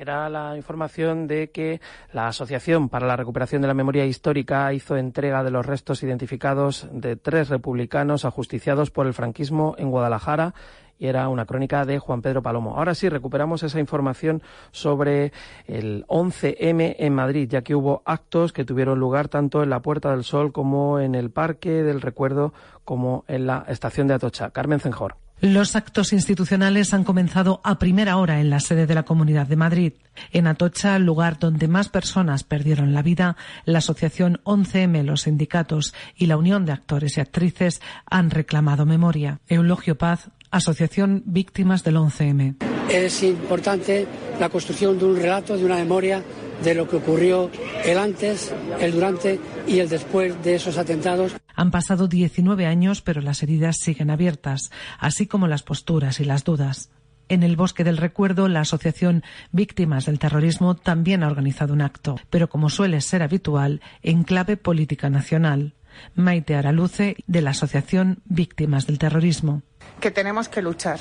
[0.02, 1.80] era la información de que
[2.12, 6.88] la Asociación para la Recuperación de la Memoria Histórica hizo entrega de los restos identificados
[6.92, 10.56] de tres republicanos ajusticiados por el franquismo en Guadalajara
[10.98, 12.78] y era una crónica de Juan Pedro Palomo.
[12.78, 15.34] Ahora sí, recuperamos esa información sobre
[15.68, 20.12] el 11M en Madrid, ya que hubo actos que tuvieron lugar tanto en la Puerta
[20.12, 22.54] del Sol como en el Parque del Recuerdo
[22.86, 24.50] como en la estación de Atocha.
[24.50, 25.21] Carmen Cenjor.
[25.41, 29.56] Los actos institucionales han comenzado a primera hora en la sede de la Comunidad de
[29.56, 29.93] Madrid.
[30.32, 36.27] En Atocha, lugar donde más personas perdieron la vida, la asociación 11M, los sindicatos y
[36.27, 39.39] la Unión de Actores y Actrices han reclamado memoria.
[39.47, 42.58] Eulogio Paz, Asociación Víctimas del 11M.
[42.91, 44.06] Es importante
[44.39, 46.21] la construcción de un relato, de una memoria
[46.63, 47.50] de lo que ocurrió
[47.86, 51.36] el antes, el durante y el después de esos atentados.
[51.56, 56.43] Han pasado 19 años, pero las heridas siguen abiertas, así como las posturas y las
[56.43, 56.89] dudas.
[57.30, 62.19] En el Bosque del Recuerdo, la Asociación Víctimas del Terrorismo también ha organizado un acto,
[62.30, 65.74] pero como suele ser habitual, en clave política nacional.
[66.15, 69.62] Maite Araluce, de la Asociación Víctimas del Terrorismo.
[70.00, 71.00] Que tenemos que luchar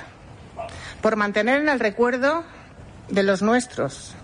[1.00, 2.44] por mantener en el recuerdo
[3.08, 4.14] de los nuestros,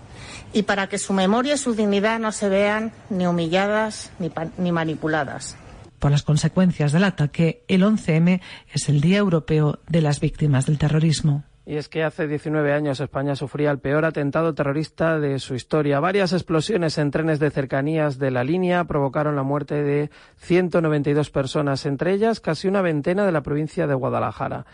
[0.53, 4.71] y para que su memoria y su dignidad no se vean ni humilladas ni, ni
[4.71, 5.57] manipuladas.
[5.99, 10.77] Por las consecuencias del ataque, el 11M es el Día Europeo de las Víctimas del
[10.77, 11.43] Terrorismo.
[11.65, 15.99] Y es que hace 19 años España sufría el peor atentado terrorista de su historia.
[15.99, 21.85] Varias explosiones en trenes de cercanías de la línea provocaron la muerte de 192 personas,
[21.85, 24.65] entre ellas casi una veintena de la provincia de Guadalajara.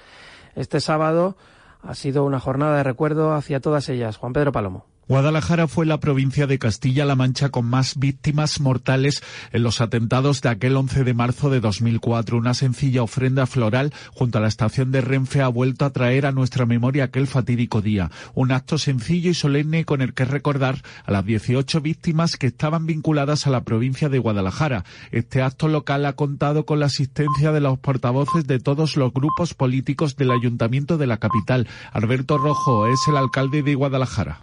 [0.55, 1.35] Este sábado
[1.81, 4.17] ha sido una jornada de recuerdo hacia todas ellas.
[4.17, 4.92] Juan Pedro Palomo.
[5.09, 10.47] Guadalajara fue la provincia de Castilla-La Mancha con más víctimas mortales en los atentados de
[10.47, 12.37] aquel 11 de marzo de 2004.
[12.37, 16.31] Una sencilla ofrenda floral junto a la estación de Renfe ha vuelto a traer a
[16.31, 18.11] nuestra memoria aquel fatídico día.
[18.33, 22.85] Un acto sencillo y solemne con el que recordar a las 18 víctimas que estaban
[22.85, 24.85] vinculadas a la provincia de Guadalajara.
[25.11, 29.53] Este acto local ha contado con la asistencia de los portavoces de todos los grupos
[29.53, 31.67] políticos del ayuntamiento de la capital.
[31.91, 34.39] Alberto Rojo es el alcalde de Guadalajara.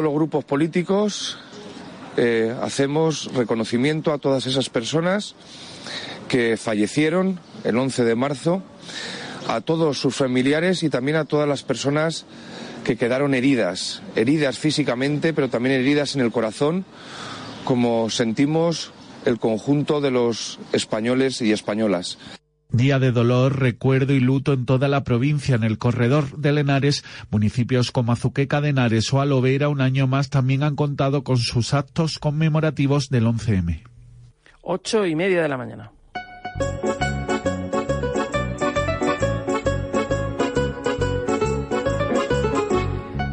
[0.00, 1.36] Todos los grupos políticos
[2.16, 5.34] eh, hacemos reconocimiento a todas esas personas
[6.26, 8.62] que fallecieron el 11 de marzo,
[9.46, 12.24] a todos sus familiares y también a todas las personas
[12.82, 16.86] que quedaron heridas, heridas físicamente, pero también heridas en el corazón,
[17.64, 18.92] como sentimos
[19.26, 22.16] el conjunto de los españoles y españolas.
[22.72, 25.56] Día de dolor, recuerdo y luto en toda la provincia.
[25.56, 30.30] En el corredor de Lenares, municipios como Azuqueca de Henares o Alovera, un año más
[30.30, 33.82] también han contado con sus actos conmemorativos del 11M.
[34.62, 35.90] Ocho y media de la mañana.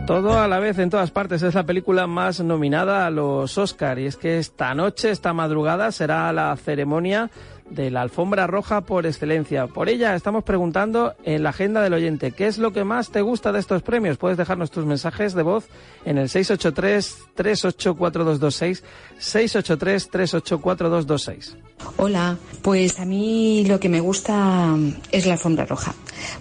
[0.08, 4.00] Todo a la vez en todas partes es la película más nominada a los Oscar
[4.00, 7.30] y es que esta noche, esta madrugada será la ceremonia
[7.70, 9.68] de la alfombra roja por excelencia.
[9.68, 13.22] Por ella estamos preguntando en la agenda del oyente, ¿qué es lo que más te
[13.22, 14.18] gusta de estos premios?
[14.18, 15.66] Puedes dejarnos tus mensajes de voz
[16.06, 18.82] en el 683-384226,
[19.20, 21.56] 683-384226.
[21.98, 24.76] Hola, pues a mí lo que me gusta
[25.12, 25.94] es la alfombra roja,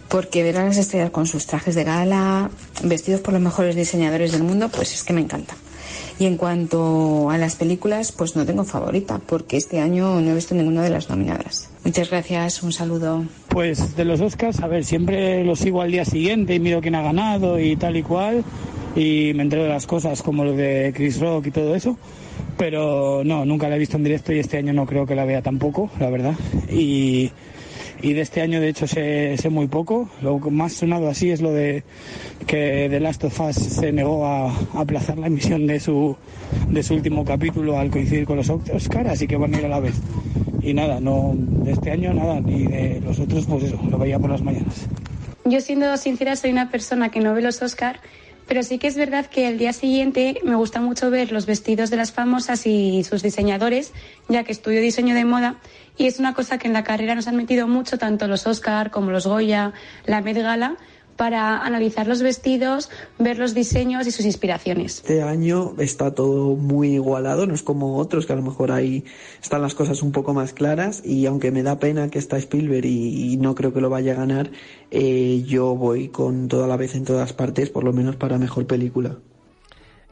[0.08, 2.50] porque ver a las estrellas con sus trajes de gala,
[2.82, 5.54] vestidos por los mejores diseñadores del mundo, pues es que me encanta.
[6.18, 10.34] Y en cuanto a las películas, pues no tengo favorita, porque este año no he
[10.34, 11.68] visto ninguna de las nominadas.
[11.84, 13.24] Muchas gracias, un saludo.
[13.48, 16.94] Pues de los Oscars, a ver, siempre los sigo al día siguiente y miro quién
[16.94, 18.44] ha ganado y tal y cual,
[18.94, 21.98] y me entero de las cosas como lo de Chris Rock y todo eso.
[22.56, 25.26] Pero no, nunca la he visto en directo y este año no creo que la
[25.26, 26.34] vea tampoco, la verdad.
[26.70, 27.30] Y
[28.02, 30.08] y de este año de hecho sé, sé, muy poco.
[30.22, 31.82] Lo más sonado así es lo de
[32.46, 36.16] que The Last of Us se negó a, aplazar la emisión de su,
[36.68, 39.68] de su último capítulo al coincidir con los Oscar, así que van a ir a
[39.68, 39.94] la vez.
[40.62, 44.18] Y nada, no de este año nada, ni de los otros, pues eso, lo veía
[44.18, 44.86] por las mañanas.
[45.44, 48.00] Yo siendo sincera soy una persona que no ve los Oscar,
[48.46, 51.90] pero sí que es verdad que el día siguiente me gusta mucho ver los vestidos
[51.90, 53.92] de las famosas y sus diseñadores,
[54.28, 55.56] ya que estudio diseño de moda
[55.98, 58.90] y es una cosa que en la carrera nos han metido mucho tanto los Oscar
[58.90, 59.72] como los Goya,
[60.04, 60.76] la Met Gala,
[61.16, 64.98] para analizar los vestidos, ver los diseños y sus inspiraciones.
[64.98, 69.04] Este año está todo muy igualado, no es como otros que a lo mejor ahí
[69.42, 72.86] están las cosas un poco más claras y aunque me da pena que está Spielberg
[72.86, 74.50] y, no creo que lo vaya a ganar,
[74.90, 78.66] eh, yo voy con toda la vez en todas partes, por lo menos para mejor
[78.66, 79.18] película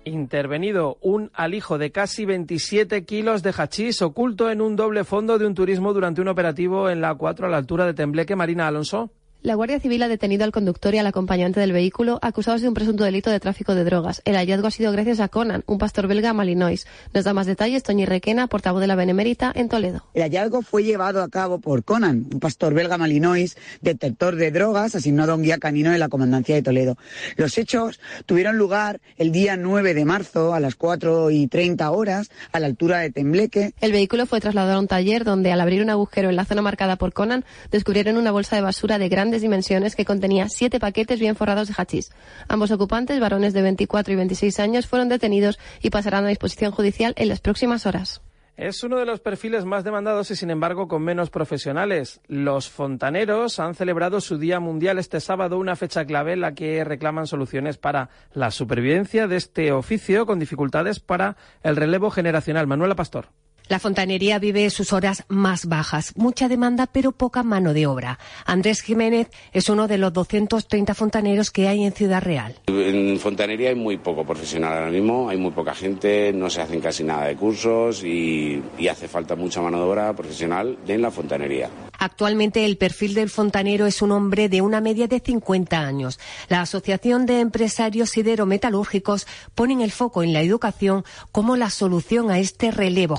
[0.05, 5.47] intervenido un alijo de casi 27 kilos de hachís oculto en un doble fondo de
[5.47, 9.11] un turismo durante un operativo en la 4 a la altura de Tembleque, Marina Alonso.
[9.45, 12.73] La Guardia Civil ha detenido al conductor y al acompañante del vehículo acusados de un
[12.73, 14.23] presunto delito de tráfico de drogas.
[14.25, 16.87] El hallazgo ha sido gracias a Conan, un pastor belga malinois.
[17.13, 20.07] Nos da más detalles Toñi Requena, portavoz de la Benemérita en Toledo.
[20.15, 24.95] El hallazgo fue llevado a cabo por Conan, un pastor belga malinois, detector de drogas,
[24.95, 26.97] asignado a un guía canino de la Comandancia de Toledo.
[27.37, 32.31] Los hechos tuvieron lugar el día 9 de marzo a las 4 y 30 horas
[32.51, 33.75] a la altura de Tembleque.
[33.83, 36.63] El vehículo fue trasladado a un taller donde al abrir un agujero en la zona
[36.63, 41.21] marcada por Conan descubrieron una bolsa de basura de grandes dimensiones que contenía siete paquetes
[41.21, 42.11] bien forrados de hachís.
[42.49, 47.15] Ambos ocupantes, varones de 24 y 26 años, fueron detenidos y pasarán a disposición judicial
[47.17, 48.23] en las próximas horas.
[48.57, 52.21] Es uno de los perfiles más demandados y, sin embargo, con menos profesionales.
[52.29, 56.85] Los fontaneros han celebrado su Día Mundial este sábado, una fecha clave en la que
[56.85, 62.69] reclaman soluciones para la supervivencia de este oficio con dificultades para el relevo generacional.
[62.69, 63.27] Manuela Pastor.
[63.67, 68.19] La fontanería vive sus horas más bajas, mucha demanda pero poca mano de obra.
[68.45, 72.57] Andrés Jiménez es uno de los 230 fontaneros que hay en Ciudad Real.
[72.67, 76.81] En fontanería hay muy poco profesional ahora mismo, hay muy poca gente, no se hacen
[76.81, 81.11] casi nada de cursos y, y hace falta mucha mano de obra profesional en la
[81.11, 81.71] fontanería.
[81.99, 86.21] Actualmente el perfil del fontanero es un hombre de una media de 50 años.
[86.51, 92.39] La Asociación de Empresarios Siderometalúrgicos ponen el foco en la educación como la solución a
[92.39, 93.17] este relevo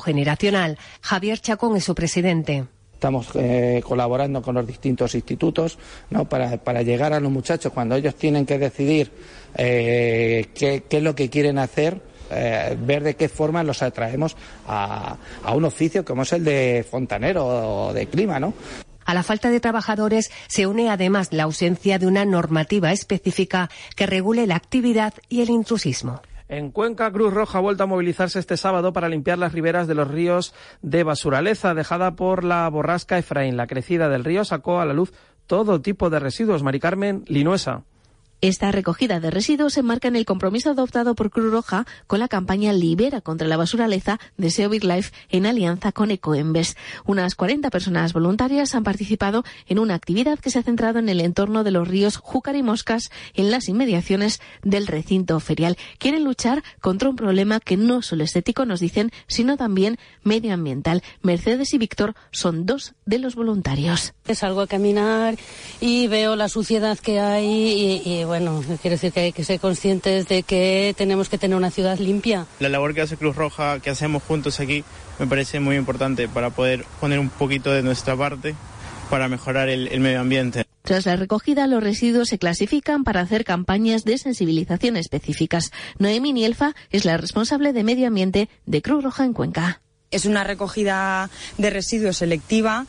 [1.01, 2.65] Javier Chacón es su presidente.
[2.93, 5.77] Estamos eh, colaborando con los distintos institutos
[6.09, 6.25] ¿no?
[6.25, 9.11] para, para, llegar a los muchachos cuando ellos tienen que decidir
[9.55, 14.35] eh, qué, qué es lo que quieren hacer eh, ver de qué forma los atraemos
[14.67, 18.53] a, a, un oficio como es el de fontanero o de clima, ¿no?
[19.05, 24.07] A la falta de trabajadores se une además la ausencia de una normativa específica que
[24.07, 26.21] regule la actividad y el intrusismo.
[26.47, 29.95] En Cuenca, Cruz Roja ha vuelto a movilizarse este sábado para limpiar las riberas de
[29.95, 33.57] los ríos de Basuraleza, dejada por la borrasca Efraín.
[33.57, 35.11] La crecida del río sacó a la luz
[35.47, 36.61] todo tipo de residuos.
[36.61, 37.83] Mari Carmen Linuesa.
[38.45, 42.27] Esta recogida de residuos se enmarca en el compromiso adoptado por Cruz Roja con la
[42.27, 46.77] campaña Libera contra la basuraleza de SEO Big Life en alianza con Ecoembes.
[47.05, 51.21] Unas 40 personas voluntarias han participado en una actividad que se ha centrado en el
[51.21, 55.75] entorno de los ríos Júcar y Moscas en las inmediaciones del recinto ferial.
[55.97, 61.01] Quieren luchar contra un problema que no solo estético, nos dicen, sino también medioambiental.
[61.23, 64.13] Mercedes y Víctor son dos de los voluntarios.
[64.35, 65.35] Salgo a caminar
[65.81, 68.34] y veo la suciedad que hay y, y bueno,
[68.81, 72.45] quiero decir que hay que ser conscientes de que tenemos que tener una ciudad limpia.
[72.59, 74.83] La labor que hace Cruz Roja, que hacemos juntos aquí,
[75.19, 78.55] me parece muy importante para poder poner un poquito de nuestra parte
[79.09, 80.65] para mejorar el, el medio ambiente.
[80.85, 85.71] Tras la recogida, los residuos se clasifican para hacer campañas de sensibilización específicas.
[85.97, 89.81] Noemi Nielfa es la responsable de medio ambiente de Cruz Roja en Cuenca.
[90.11, 92.85] Es una recogida de residuos selectiva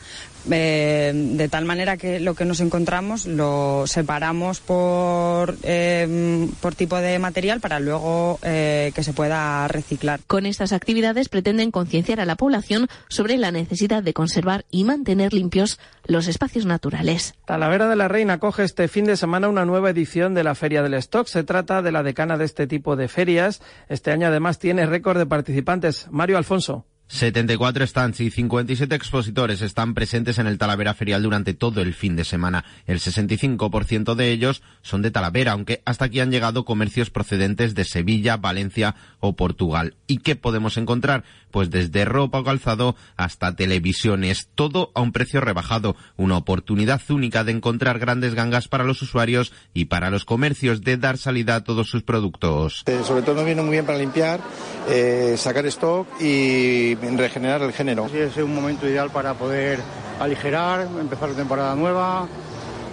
[0.51, 6.97] eh, de tal manera que lo que nos encontramos lo separamos por, eh, por tipo
[6.97, 10.19] de material para luego eh, que se pueda reciclar.
[10.27, 15.33] Con estas actividades pretenden concienciar a la población sobre la necesidad de conservar y mantener
[15.33, 17.35] limpios los espacios naturales.
[17.45, 20.81] Talavera de la Reina coge este fin de semana una nueva edición de la Feria
[20.81, 21.27] del Stock.
[21.27, 23.61] Se trata de la decana de este tipo de ferias.
[23.89, 26.07] Este año además tiene récord de participantes.
[26.09, 26.85] Mario Alfonso.
[27.07, 32.17] 74 stands y 57 expositores están presentes en el Talavera Ferial durante todo el fin
[32.17, 32.65] de semana.
[32.85, 37.85] El 65% de ellos son de Talavera, aunque hasta aquí han llegado comercios procedentes de
[37.85, 39.95] Sevilla, Valencia o Portugal.
[40.05, 41.23] ¿Y qué podemos encontrar?
[41.49, 47.45] Pues desde ropa o calzado hasta televisiones, todo a un precio rebajado, una oportunidad única
[47.45, 51.63] de encontrar grandes gangas para los usuarios y para los comercios de dar salida a
[51.63, 52.83] todos sus productos.
[52.85, 54.41] Eh, sobre todo viene muy bien para limpiar,
[54.89, 58.07] eh, sacar stock y regenerar el género.
[58.09, 59.79] Sí, es un momento ideal para poder
[60.19, 62.27] aligerar, empezar la temporada nueva.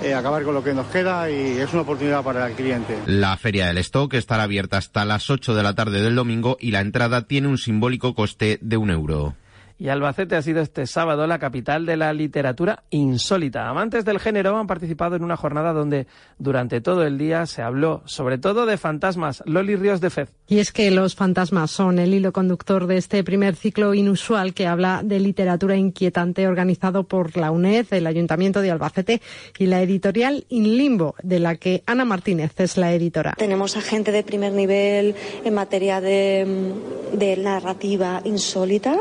[0.02, 2.98] Eh, acabar con lo que nos queda y es una oportunidad para el cliente.
[3.07, 6.72] La feria del stock estará abierta hasta las 8 de la tarde del domingo y
[6.72, 9.34] la entrada tiene un simbólico coste de un euro.
[9.76, 13.68] Y Albacete ha sido este sábado la capital de la literatura insólita.
[13.68, 16.06] Amantes del género han participado en una jornada donde
[16.38, 19.42] durante todo el día se habló sobre todo de fantasmas.
[19.46, 20.28] Loli Ríos de Fez.
[20.46, 24.66] Y es que los fantasmas son el hilo conductor de este primer ciclo inusual que
[24.66, 29.22] habla de literatura inquietante organizado por la UNED, el Ayuntamiento de Albacete
[29.58, 33.34] y la editorial In Limbo, de la que Ana Martínez es la editora.
[33.36, 35.14] Tenemos a gente de primer nivel
[35.44, 36.72] en materia de,
[37.12, 38.96] de narrativa insólita.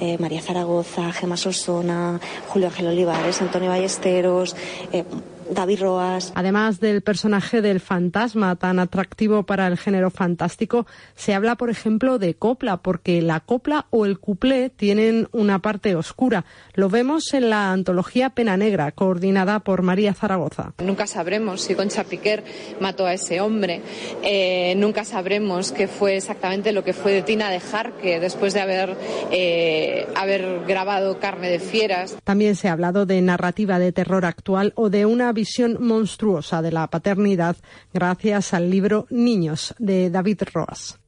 [0.00, 4.56] Eh, María Zaragoza, Gemma Solsona, Julio Ángel Olivares, Antonio Ballesteros,
[4.92, 5.04] eh,
[5.50, 6.32] David Roas.
[6.34, 12.18] Además del personaje del fantasma tan atractivo para el género fantástico, se habla, por ejemplo,
[12.18, 16.44] de copla, porque la copla o el cuplé tienen una parte oscura.
[16.74, 20.72] Lo vemos en la antología Pena Negra, coordinada por María Zaragoza.
[20.78, 22.44] Nunca sabremos si Concha Piquer
[22.80, 23.82] mató a ese hombre.
[24.22, 28.60] Eh, nunca sabremos qué fue exactamente lo que fue de Tina de Jarque después de
[28.60, 28.96] haber,
[29.30, 32.16] eh, haber grabado Carne de Fieras.
[32.24, 36.72] También se ha hablado de narrativa de terror actual o de una visión monstruosa de
[36.72, 37.56] la paternidad
[37.94, 40.98] gracias al libro Niños de David Roas.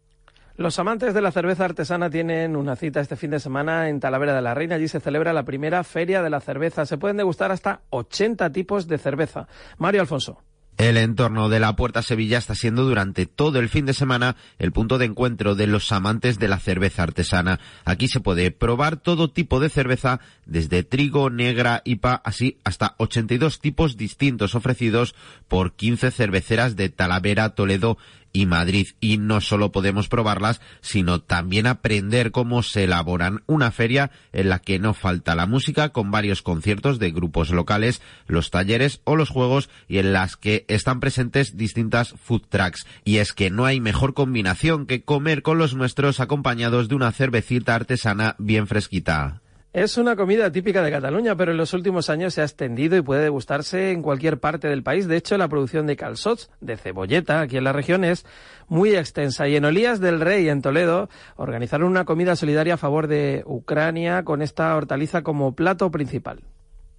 [0.57, 4.35] Los amantes de la cerveza artesana tienen una cita este fin de semana en Talavera
[4.35, 4.75] de la Reina.
[4.75, 6.85] Allí se celebra la primera feria de la cerveza.
[6.85, 9.47] Se pueden degustar hasta 80 tipos de cerveza.
[9.79, 10.43] Mario Alfonso.
[10.79, 14.71] El entorno de la Puerta Sevilla está siendo durante todo el fin de semana el
[14.71, 17.59] punto de encuentro de los amantes de la cerveza artesana.
[17.85, 23.59] Aquí se puede probar todo tipo de cerveza, desde trigo, negra, IPA, así hasta 82
[23.59, 25.17] tipos distintos ofrecidos
[25.49, 27.99] por 15 cerveceras de Talavera, Toledo
[28.33, 28.89] y Madrid.
[29.01, 33.43] Y no solo podemos probarlas, sino también aprender cómo se elaboran.
[33.47, 38.03] Una feria en la que no falta la música, con varios conciertos de grupos locales,
[38.27, 42.87] los talleres o los juegos, y en las que están presentes distintas food trucks.
[43.05, 47.13] Y es que no hay mejor combinación que comer con los nuestros acompañados de una
[47.13, 49.41] cervecita artesana bien fresquita.
[49.79, 53.01] Es una comida típica de Cataluña, pero en los últimos años se ha extendido y
[53.01, 55.07] puede degustarse en cualquier parte del país.
[55.07, 58.27] De hecho, la producción de calzots, de cebolleta, aquí en la región es
[58.67, 59.47] muy extensa.
[59.47, 64.25] Y en Olías del Rey, en Toledo, organizaron una comida solidaria a favor de Ucrania
[64.25, 66.41] con esta hortaliza como plato principal.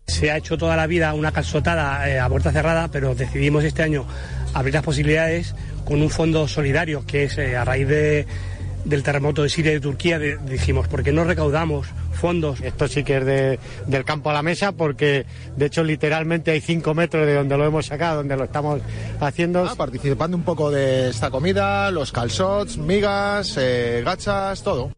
[0.08, 3.84] Se ha hecho toda la vida una calzotada eh, a puerta cerrada, pero decidimos este
[3.84, 4.06] año
[4.54, 5.54] abrir las posibilidades
[5.84, 8.26] con un fondo solidario que es eh, a raíz de
[8.86, 11.88] del terremoto de Siria y de Turquía, dijimos, ¿por qué no recaudamos
[12.20, 12.62] fondos?
[12.62, 16.94] Esto sí que es del campo a la mesa, porque de hecho literalmente hay cinco
[16.94, 18.82] metros de donde lo hemos sacado, donde lo estamos
[19.20, 19.66] haciendo.
[19.66, 24.92] Ah, participando un poco de esta comida, los calzots, migas, eh, gachas, todo.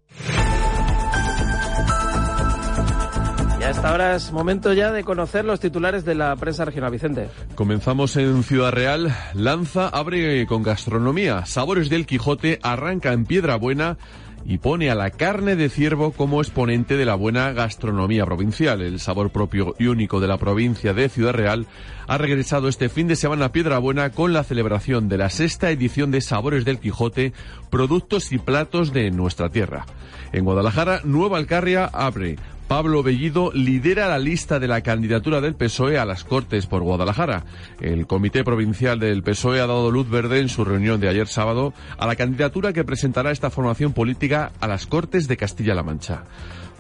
[3.61, 6.91] Y a esta hora es momento ya de conocer los titulares de la prensa regional.
[6.91, 7.29] Vicente.
[7.53, 9.15] Comenzamos en Ciudad Real.
[9.35, 11.45] Lanza abre con gastronomía.
[11.45, 13.99] Sabores del Quijote arranca en Piedra Buena
[14.45, 18.81] y pone a la carne de ciervo como exponente de la buena gastronomía provincial.
[18.81, 21.67] El sabor propio y único de la provincia de Ciudad Real
[22.07, 25.71] ha regresado este fin de semana a Piedra Buena con la celebración de la sexta
[25.71, 27.33] edición de Sabores del Quijote,
[27.69, 29.85] productos y platos de nuestra tierra.
[30.31, 32.37] En Guadalajara, Nueva Alcarria abre
[32.71, 37.43] Pablo Bellido lidera la lista de la candidatura del PSOE a las Cortes por Guadalajara.
[37.81, 41.73] El Comité Provincial del PSOE ha dado luz verde en su reunión de ayer sábado
[41.97, 46.23] a la candidatura que presentará esta formación política a las Cortes de Castilla-La Mancha.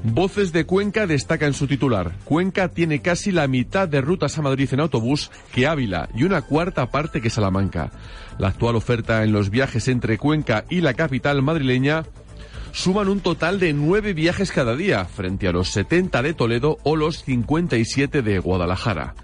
[0.01, 2.13] Voces de Cuenca destaca en su titular.
[2.23, 6.41] Cuenca tiene casi la mitad de rutas a Madrid en autobús que Ávila y una
[6.41, 7.91] cuarta parte que Salamanca.
[8.39, 12.03] La actual oferta en los viajes entre Cuenca y la capital madrileña
[12.71, 16.95] suman un total de nueve viajes cada día, frente a los 70 de Toledo o
[16.95, 19.15] los 57 de Guadalajara.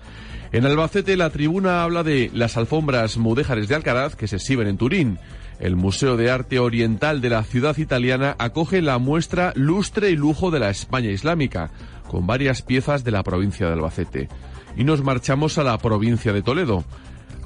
[0.51, 4.77] En Albacete la tribuna habla de las alfombras mudéjares de Alcaraz que se exhiben en
[4.77, 5.19] Turín.
[5.59, 10.51] El Museo de Arte Oriental de la ciudad italiana acoge la muestra Lustre y Lujo
[10.51, 11.71] de la España Islámica,
[12.07, 14.29] con varias piezas de la provincia de Albacete.
[14.77, 16.85] Y nos marchamos a la provincia de Toledo.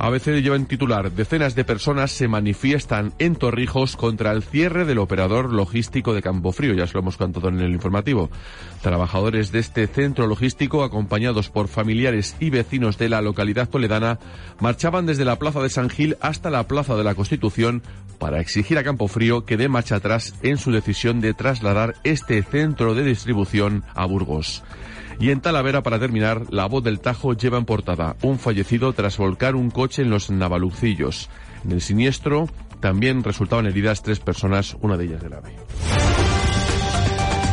[0.04, 4.98] ABC lleva en titular, decenas de personas se manifiestan en Torrijos contra el cierre del
[4.98, 8.32] operador logístico de Campofrío, ya se lo hemos contado en el informativo.
[8.82, 14.18] Trabajadores de este centro logístico, acompañados por familiares y vecinos de la localidad toledana,
[14.60, 17.84] marchaban desde la Plaza de San Gil hasta la Plaza de la Constitución
[18.18, 22.96] para exigir a Campofrío que dé marcha atrás en su decisión de trasladar este centro
[22.96, 24.64] de distribución a Burgos.
[25.22, 29.20] Y en Talavera, para terminar, la voz del Tajo lleva en portada un fallecido tras
[29.20, 31.30] volcar un coche en los Navalucillos.
[31.64, 32.50] En el siniestro
[32.80, 35.56] también resultaban heridas tres personas, una de ellas grave.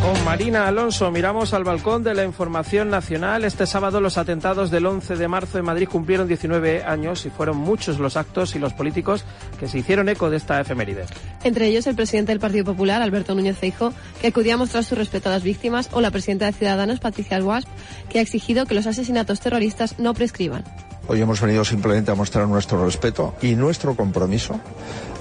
[0.09, 3.45] Con Marina Alonso miramos al balcón de la información nacional.
[3.45, 7.59] Este sábado los atentados del 11 de marzo en Madrid cumplieron 19 años y fueron
[7.59, 9.27] muchos los actos y los políticos
[9.61, 11.05] que se hicieron eco de esta efeméride.
[11.45, 14.95] Entre ellos el presidente del Partido Popular, Alberto Núñez Feijóo, que acudía a mostrar su
[14.95, 17.69] respeto a las víctimas, o la presidenta de Ciudadanos, Patricia Alwasp,
[18.09, 20.65] que ha exigido que los asesinatos terroristas no prescriban.
[21.11, 24.61] Hoy hemos venido simplemente a mostrar nuestro respeto y nuestro compromiso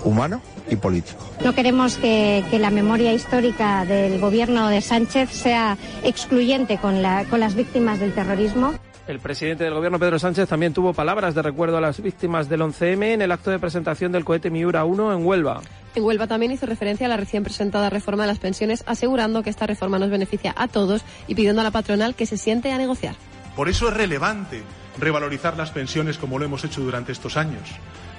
[0.03, 1.17] humano y político.
[1.41, 7.39] No queremos que, la memoria histórica del gobierno de Sánchez sea excluyente con, la, con
[7.39, 8.73] las víctimas del terrorismo.
[9.07, 12.59] El presidente del gobierno, Pedro Sánchez, también tuvo palabras de recuerdo a las víctimas del
[12.63, 15.61] 11M en el acto de presentación del cohete Miura 1 en Huelva.
[15.95, 19.49] En Huelva también hizo referencia a la recién presentada reforma de las pensiones, asegurando que
[19.49, 22.77] esta reforma nos beneficia a todos y pidiendo a la patronal que se siente a
[22.77, 23.15] negociar.
[23.55, 24.61] Por eso es relevante
[24.99, 27.69] revalorizar las pensiones como lo hemos hecho durante estos años.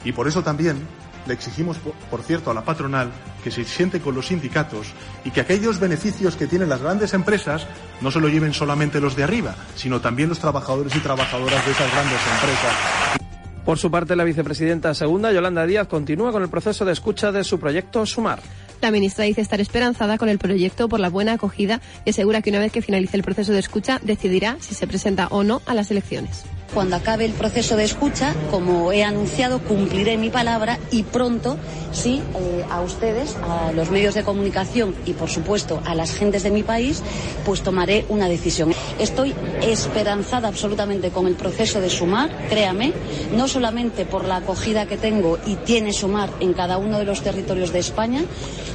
[0.05, 0.79] Y por eso también
[1.27, 1.77] le exigimos,
[2.11, 3.11] por cierto, a la patronal
[3.45, 4.89] que se siente con los sindicatos
[5.25, 7.67] y que aquellos beneficios que tienen las grandes empresas
[8.01, 11.73] no se lo lleven solamente los de arriba, sino también los trabajadores y trabajadoras de
[11.73, 13.19] esas grandes empresas.
[13.65, 17.45] Por su parte, la vicepresidenta segunda, Yolanda Díaz, continúa con el proceso de escucha de
[17.45, 18.41] su proyecto Sumar.
[18.81, 22.49] La ministra dice estar esperanzada con el proyecto por la buena acogida y asegura que
[22.49, 25.75] una vez que finalice el proceso de escucha decidirá si se presenta o no a
[25.75, 26.47] las elecciones.
[26.75, 31.57] Cuando acabe el proceso de escucha, como he anunciado, cumpliré mi palabra y pronto,
[31.93, 36.43] sí, eh, a ustedes, a los medios de comunicación y, por supuesto, a las gentes
[36.43, 37.03] de mi país,
[37.47, 38.73] pues tomaré una decisión.
[38.99, 42.93] Estoy esperanzada absolutamente con el proceso de sumar, créame,
[43.35, 47.23] no solamente por la acogida que tengo y tiene sumar en cada uno de los
[47.23, 48.23] territorios de España,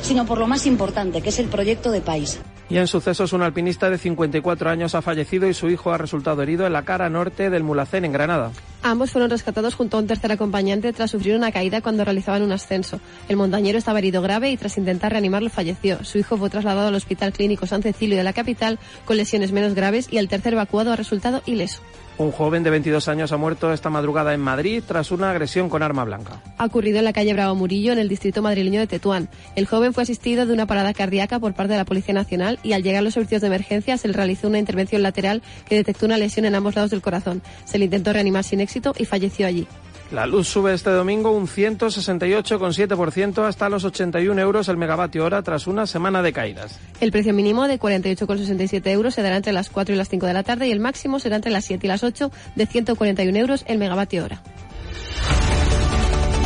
[0.01, 2.39] sino por lo más importante, que es el proyecto de país.
[2.73, 6.41] Y en sucesos, un alpinista de 54 años ha fallecido y su hijo ha resultado
[6.41, 8.51] herido en la cara norte del Mulacén, en Granada.
[8.81, 12.51] Ambos fueron rescatados junto a un tercer acompañante tras sufrir una caída cuando realizaban un
[12.51, 12.99] ascenso.
[13.29, 16.03] El montañero estaba herido grave y tras intentar reanimarlo falleció.
[16.03, 19.75] Su hijo fue trasladado al Hospital Clínico San Cecilio de la capital con lesiones menos
[19.75, 21.79] graves y el tercer evacuado ha resultado ileso.
[22.17, 25.81] Un joven de 22 años ha muerto esta madrugada en Madrid tras una agresión con
[25.81, 26.41] arma blanca.
[26.57, 29.29] Ha ocurrido en la calle Bravo Murillo, en el distrito madrileño de Tetuán.
[29.55, 32.73] El joven fue asistido de una parada cardíaca por parte de la Policía Nacional y
[32.73, 36.05] al llegar a los servicios de emergencia se le realizó una intervención lateral que detectó
[36.05, 37.41] una lesión en ambos lados del corazón.
[37.65, 39.67] Se le intentó reanimar sin éxito y falleció allí.
[40.13, 45.65] La luz sube este domingo un 168,7% hasta los 81 euros el megavatio hora tras
[45.65, 46.79] una semana de caídas.
[47.01, 50.33] El precio mínimo de 48,67 euros se dará entre las 4 y las 5 de
[50.33, 53.65] la tarde y el máximo será entre las 7 y las 8 de 141 euros
[53.67, 54.43] el megavatio hora.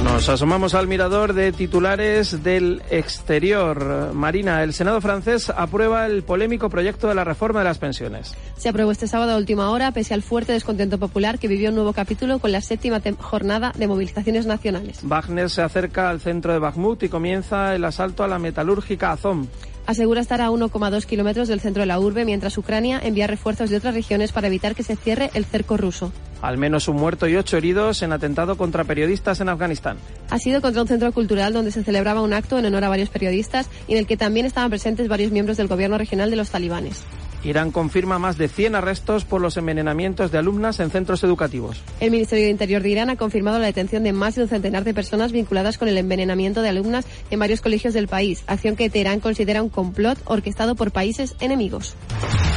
[0.03, 4.13] Nos asomamos al mirador de titulares del exterior.
[4.13, 8.33] Marina, el Senado francés aprueba el polémico proyecto de la reforma de las pensiones.
[8.57, 11.75] Se aprobó este sábado a última hora, pese al fuerte descontento popular que vivió un
[11.75, 14.99] nuevo capítulo con la séptima jornada de movilizaciones nacionales.
[15.03, 19.47] Wagner se acerca al centro de Bakhmut y comienza el asalto a la metalúrgica Azom
[19.87, 23.77] asegura estar a 1,2 kilómetros del centro de la urbe, mientras Ucrania envía refuerzos de
[23.77, 26.11] otras regiones para evitar que se cierre el cerco ruso.
[26.41, 29.97] Al menos un muerto y ocho heridos en atentado contra periodistas en Afganistán.
[30.29, 33.09] Ha sido contra un centro cultural donde se celebraba un acto en honor a varios
[33.09, 36.49] periodistas y en el que también estaban presentes varios miembros del gobierno regional de los
[36.49, 37.03] talibanes.
[37.43, 41.81] Irán confirma más de 100 arrestos por los envenenamientos de alumnas en centros educativos.
[41.99, 44.83] El Ministerio de Interior de Irán ha confirmado la detención de más de un centenar
[44.83, 48.89] de personas vinculadas con el envenenamiento de alumnas en varios colegios del país, acción que
[48.89, 51.95] Teherán considera un complot orquestado por países enemigos.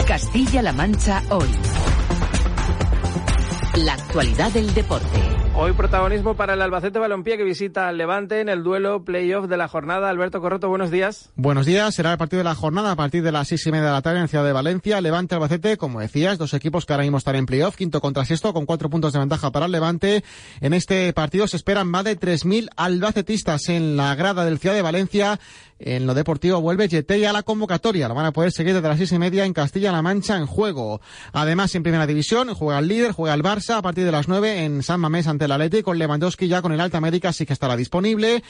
[0.07, 1.49] Castilla-La Mancha hoy.
[3.85, 5.50] La actualidad del deporte.
[5.63, 9.59] Hoy protagonismo para el Albacete Balompié que visita al Levante en el duelo playoff de
[9.59, 10.09] la jornada.
[10.09, 11.29] Alberto Corroto, buenos días.
[11.37, 11.95] Buenos días.
[11.95, 14.01] Será el partido de la jornada a partir de las seis y media de la
[14.01, 15.03] tarde en Ciudad de Valencia.
[15.03, 18.55] Levante Albacete, como decías, dos equipos que ahora mismo están en playoff, quinto contra sexto,
[18.55, 20.25] con cuatro puntos de ventaja para el Levante.
[20.63, 24.81] En este partido se esperan más de 3.000 albacetistas en la grada del Ciudad de
[24.81, 25.39] Valencia.
[25.79, 28.07] En lo deportivo vuelve Yetey a la convocatoria.
[28.07, 31.01] Lo van a poder seguir desde las seis y media en Castilla-La Mancha en juego.
[31.33, 34.65] Además, en primera división, juega el líder, juega el Barça a partir de las nueve
[34.65, 37.53] en San Mamés ante el Atleti con Lewandowski ya con el alta médica sí que
[37.53, 38.43] estará disponible.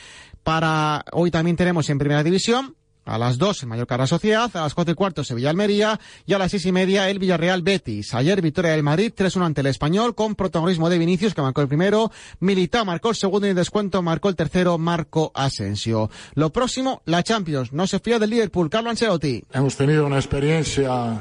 [0.42, 4.60] Para hoy también tenemos en primera división a las 2 en Mallorca la Sociedad, a
[4.60, 8.14] las 4 y cuarto Sevilla Almería y a las 6 y media el Villarreal Betis.
[8.14, 11.68] Ayer victoria del Madrid 3-1 ante el Español con protagonismo de Vinicius que marcó el
[11.68, 16.10] primero, Militao marcó el segundo y en descuento marcó el tercero Marco Asensio.
[16.34, 17.72] Lo próximo, la Champions.
[17.72, 19.42] No se fía del Liverpool, Carlo Ancelotti.
[19.52, 21.20] Hemos tenido una experiencia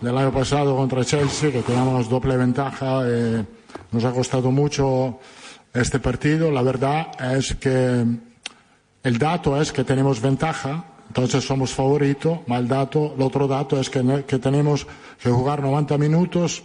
[0.00, 3.02] del año pasado contra Chelsea que teníamos doble ventaja.
[3.06, 3.44] Eh,
[3.92, 5.18] nos ha costado mucho
[5.74, 6.50] este partido.
[6.50, 8.04] La verdad es que
[9.02, 13.88] el dato es que tenemos ventaja, entonces somos favoritos, mal dato, el otro dato es
[13.88, 14.86] que, que tenemos
[15.22, 16.62] que jugar 90 minutos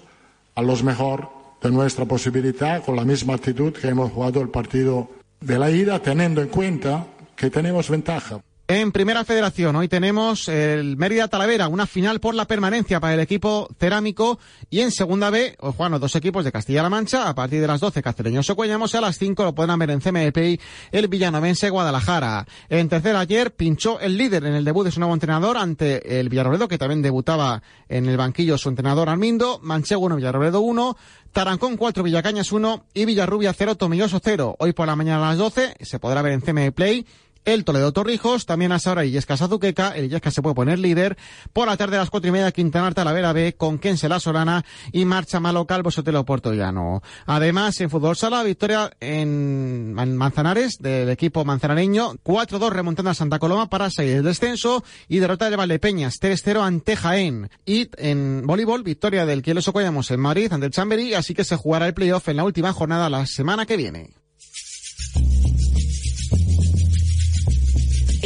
[0.56, 1.30] a los mejor
[1.62, 6.00] de nuestra posibilidad, con la misma actitud que hemos jugado el partido de la ida,
[6.00, 8.42] teniendo en cuenta que tenemos ventaja.
[8.70, 13.20] En Primera Federación, hoy tenemos el Mérida Talavera, una final por la permanencia para el
[13.20, 14.40] equipo cerámico.
[14.70, 17.28] Y en Segunda B, hoy juegan los dos equipos de Castilla-La Mancha.
[17.28, 18.96] A partir de las 12, Castelleños Cuellamos.
[18.96, 20.62] A las 5 lo podrán ver en CMPI
[20.94, 22.48] el Villanovense Guadalajara.
[22.70, 26.30] En tercera, ayer pinchó el líder en el debut de su nuevo entrenador ante el
[26.30, 29.60] Villarroledo, que también debutaba en el banquillo su entrenador Armindo.
[29.62, 30.98] Manchego 1, Villarroledo 1.
[31.34, 34.56] Tarancón 4, Villacañas 1 y Villarrubia 0, Tomilloso 0.
[34.58, 37.06] Hoy por la mañana a las 12 se podrá ver en CME Play
[37.46, 41.18] el Toledo Torrijos, también a Saura Illescas Azuqueca, el Illescas se puede poner líder,
[41.52, 44.64] por la tarde a las cuatro y media Quintana Talavera B con Kense La Solana
[44.92, 47.02] y Marcha Malo Calvo Sotelo Llano.
[47.26, 53.70] Además, en fútbol sala, victoria en Manzanares del equipo manzanareño, 4-2 remontando a Santa Coloma
[53.70, 57.50] para salir del descenso y derrota de Valdepeñas, 3-0 ante Jaén.
[57.66, 61.56] Y en voleibol, victoria del Quielos Ocoyamos en Madrid ante el Chamberí, así que se
[61.56, 64.10] jugará el playoff en la última jornada la semana que viene.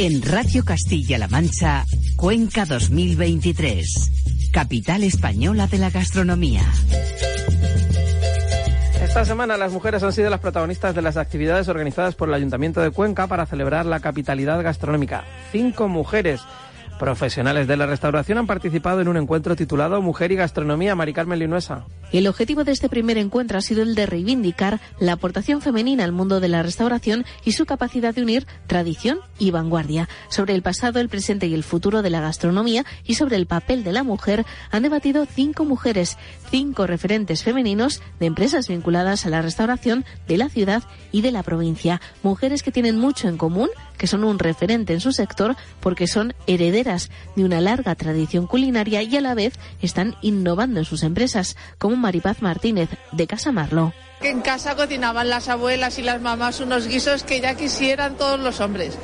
[0.00, 1.84] En Radio Castilla-La Mancha,
[2.14, 6.62] Cuenca 2023, capital española de la gastronomía.
[9.02, 12.80] Esta semana las mujeres han sido las protagonistas de las actividades organizadas por el Ayuntamiento
[12.80, 15.24] de Cuenca para celebrar la capitalidad gastronómica.
[15.50, 16.42] Cinco mujeres
[16.98, 20.96] Profesionales de la restauración han participado en un encuentro titulado Mujer y Gastronomía.
[20.96, 21.86] Mari Carmen Linuesa.
[22.10, 26.12] El objetivo de este primer encuentro ha sido el de reivindicar la aportación femenina al
[26.12, 30.08] mundo de la restauración y su capacidad de unir tradición y vanguardia.
[30.28, 33.84] Sobre el pasado, el presente y el futuro de la gastronomía y sobre el papel
[33.84, 36.16] de la mujer han debatido cinco mujeres,
[36.50, 40.82] cinco referentes femeninos de empresas vinculadas a la restauración de la ciudad
[41.12, 42.00] y de la provincia.
[42.22, 43.68] Mujeres que tienen mucho en común,
[43.98, 49.02] que son un referente en su sector porque son herederas de una larga tradición culinaria
[49.02, 53.92] y a la vez están innovando en sus empresas, como Maripaz Martínez de Casa Marlo.
[54.20, 58.60] En casa cocinaban las abuelas y las mamás unos guisos que ya quisieran todos los
[58.60, 58.96] hombres.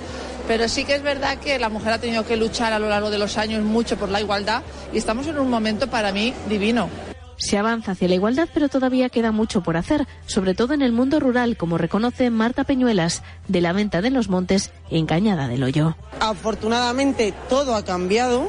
[0.49, 3.11] Pero sí que es verdad que la mujer ha tenido que luchar a lo largo
[3.11, 6.88] de los años mucho por la igualdad y estamos en un momento para mí divino.
[7.37, 10.93] Se avanza hacia la igualdad, pero todavía queda mucho por hacer, sobre todo en el
[10.93, 15.62] mundo rural, como reconoce Marta Peñuelas, de la venta de los montes en Cañada del
[15.62, 15.97] Hoyo.
[16.20, 18.49] Afortunadamente todo ha cambiado,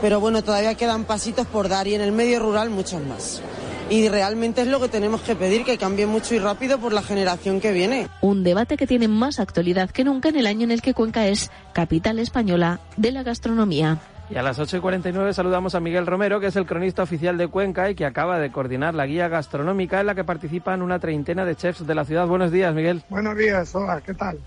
[0.00, 3.42] pero bueno, todavía quedan pasitos por dar y en el medio rural muchos más.
[3.90, 7.02] Y realmente es lo que tenemos que pedir, que cambie mucho y rápido por la
[7.02, 8.08] generación que viene.
[8.22, 11.26] Un debate que tiene más actualidad que nunca en el año en el que Cuenca
[11.26, 14.00] es capital española de la gastronomía.
[14.30, 17.90] Y a las 8.49 saludamos a Miguel Romero, que es el cronista oficial de Cuenca
[17.90, 21.54] y que acaba de coordinar la guía gastronómica en la que participan una treintena de
[21.56, 22.26] chefs de la ciudad.
[22.26, 23.02] Buenos días, Miguel.
[23.10, 24.38] Buenos días, hola, ¿qué tal?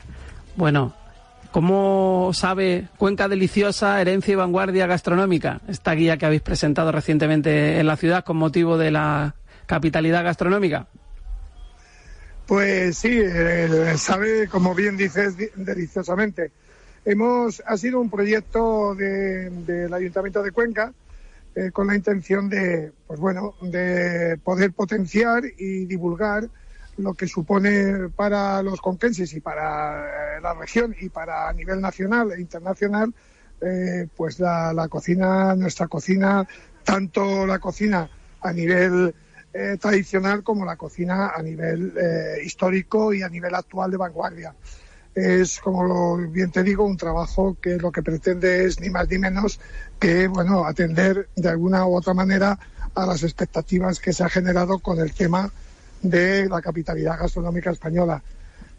[0.56, 0.96] Bueno,
[1.52, 5.62] ¿cómo sabe Cuenca Deliciosa, Herencia y Vanguardia Gastronómica?
[5.68, 9.36] Esta guía que habéis presentado recientemente en la ciudad con motivo de la
[9.68, 10.88] capitalidad gastronómica.
[12.48, 16.52] Pues sí, eh, sabe, como bien dices, deliciosamente.
[17.10, 20.92] Hemos, ha sido un proyecto del Ayuntamiento de Cuenca
[21.56, 26.50] eh, con la intención de, pues bueno, de poder potenciar y divulgar
[26.98, 30.04] lo que supone para los conquenses y para
[30.36, 33.14] eh, la región y para a nivel nacional e internacional,
[33.62, 36.46] eh, pues la, la, cocina, nuestra cocina,
[36.84, 38.10] tanto la cocina
[38.42, 39.16] a nivel
[39.80, 41.92] tradicional como la cocina a nivel
[42.44, 44.54] histórico y a nivel actual de vanguardia
[45.18, 49.18] es, como bien te digo, un trabajo que lo que pretende es ni más ni
[49.18, 49.60] menos
[50.00, 52.60] que, bueno, atender de alguna u otra manera
[52.94, 55.52] a las expectativas que se ha generado con el tema
[56.04, 58.22] de la capitalidad gastronómica española.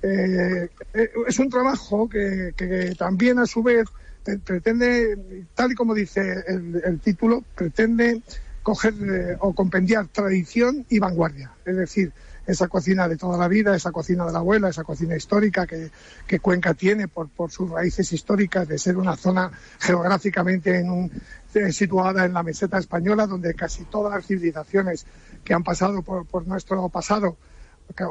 [0.01, 3.89] Eh, eh, es un trabajo que, también a su vez
[4.45, 8.22] pretende, tal y como dice el, título, pretende
[8.62, 11.51] coger eh, o compendiar tradición y vanguardia.
[11.64, 12.12] Es decir,
[12.49, 16.40] esa cocina de toda la vida, esa cocina de la abuela, esa cocina histórica que,
[16.40, 20.82] Cuenca tiene por, sus raíces históricas de ser una zona geográficamente
[21.55, 25.05] eh, situada en la meseta española, donde casi todas las civilizaciones
[25.44, 27.36] que han pasado por, nuestro pasado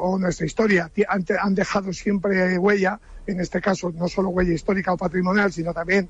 [0.00, 4.96] o nuestra historia han dejado siempre huella, en este caso no solo huella histórica o
[4.96, 6.08] patrimonial, sino también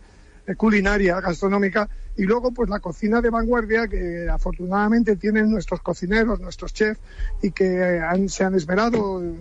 [0.56, 6.72] culinaria, gastronómica, y luego pues la cocina de vanguardia que afortunadamente tienen nuestros cocineros, nuestros
[6.72, 7.00] chefs,
[7.42, 9.36] y que se han esmerado eh,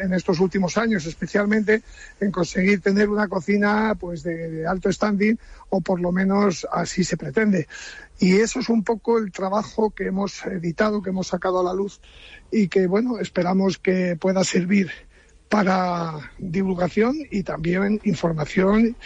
[0.00, 1.82] en estos últimos años especialmente
[2.20, 5.38] en conseguir tener una cocina pues de, alto standing
[5.70, 7.68] o por lo menos así se pretende.
[8.18, 11.74] Y eso es un poco el trabajo que hemos editado que hemos sacado a la
[11.74, 12.00] luz
[12.50, 14.90] y que bueno esperamos que pueda servir
[15.52, 18.96] para divulgación y también información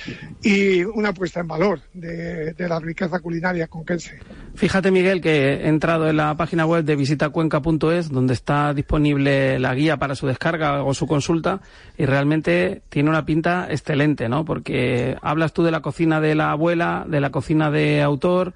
[0.45, 4.21] y una puesta en valor de, la riqueza culinaria conquense.
[4.55, 9.75] Fíjate, Miguel, que he entrado en la página web de visitacuenca.es, donde está disponible la
[9.75, 11.63] guía para su descarga o su consulta,
[11.99, 14.45] y realmente tiene una pinta excelente, ¿no?
[14.45, 18.55] Porque hablas tú de la cocina de la abuela, de la cocina de autor,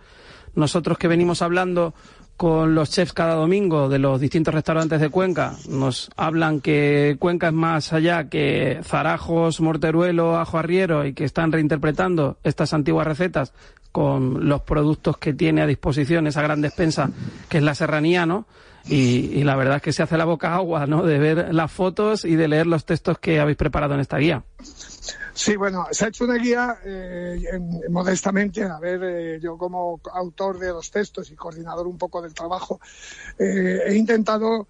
[0.55, 1.93] nosotros que venimos hablando
[2.41, 5.57] con los chefs cada domingo de los distintos restaurantes de Cuenca.
[5.69, 11.53] Nos hablan que Cuenca es más allá que zarajos, morteruelo, ajo arriero y que están
[11.53, 13.53] reinterpretando estas antiguas recetas
[13.93, 17.11] con los productos que tiene a disposición esa gran despensa
[17.51, 18.47] que es la serranía, ¿no?
[18.87, 21.03] Y, y la verdad es que se hace la boca agua, ¿no?
[21.03, 24.45] De ver las fotos y de leer los textos que habéis preparado en esta guía.
[25.43, 27.41] Sí, bueno, se ha hecho una guía eh,
[27.89, 32.35] modestamente, a ver, eh, yo como autor de los textos y coordinador un poco del
[32.35, 32.79] trabajo,
[33.39, 34.69] eh, he intentado,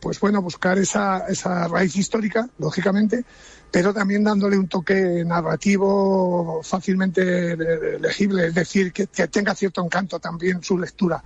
[0.00, 3.24] pues bueno, buscar esa, esa raíz histórica, lógicamente,
[3.70, 7.56] pero también dándole un toque narrativo fácilmente
[7.98, 11.22] legible, es decir, que, tenga cierto encanto también su lectura.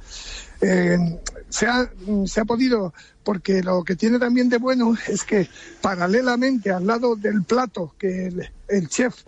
[0.61, 1.91] se, ha,
[2.27, 2.93] se ha podido
[3.25, 5.49] porque lo que tiene también de bueno es que
[5.81, 9.23] paralelamente al lado del plato que el, chef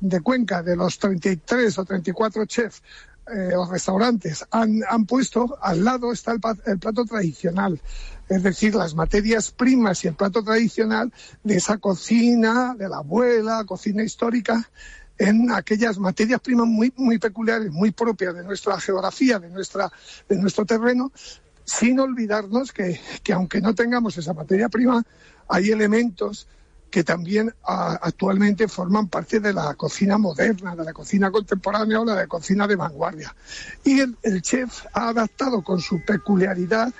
[0.00, 2.82] de Cuenca, de los 33 o 34 chefs
[3.32, 7.80] eh, o restaurantes han, han, puesto, al lado está el, el, plato tradicional,
[8.28, 11.12] es decir, las materias primas y el plato tradicional
[11.42, 14.68] de esa cocina, de la abuela, cocina histórica,
[15.18, 19.92] en aquellas materias primas muy, muy peculiares, muy propias de nuestra geografía, de, nuestra,
[20.28, 21.12] de nuestro terreno,
[21.64, 25.04] sin olvidarnos que, que aunque no tengamos esa materia prima,
[25.46, 26.48] hay elementos
[26.90, 32.16] que también actualmente forman parte de la cocina moderna, de la cocina contemporánea o la
[32.16, 33.34] de cocina de vanguardia.
[33.84, 36.92] Y el, el chef ha adaptado con su peculiaridad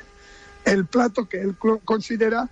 [0.64, 2.48] el plato que él considera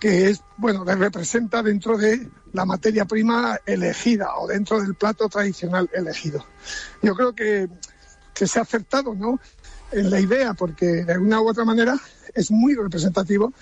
[0.00, 5.28] que es, bueno, le representa dentro de la materia prima elegida o dentro del plato
[5.28, 6.44] tradicional elegido.
[7.02, 7.68] Yo creo que,
[8.34, 9.40] que se ha acertado, ¿no?
[9.92, 11.96] En la idea, porque de una u otra manera
[12.34, 13.52] es muy representativo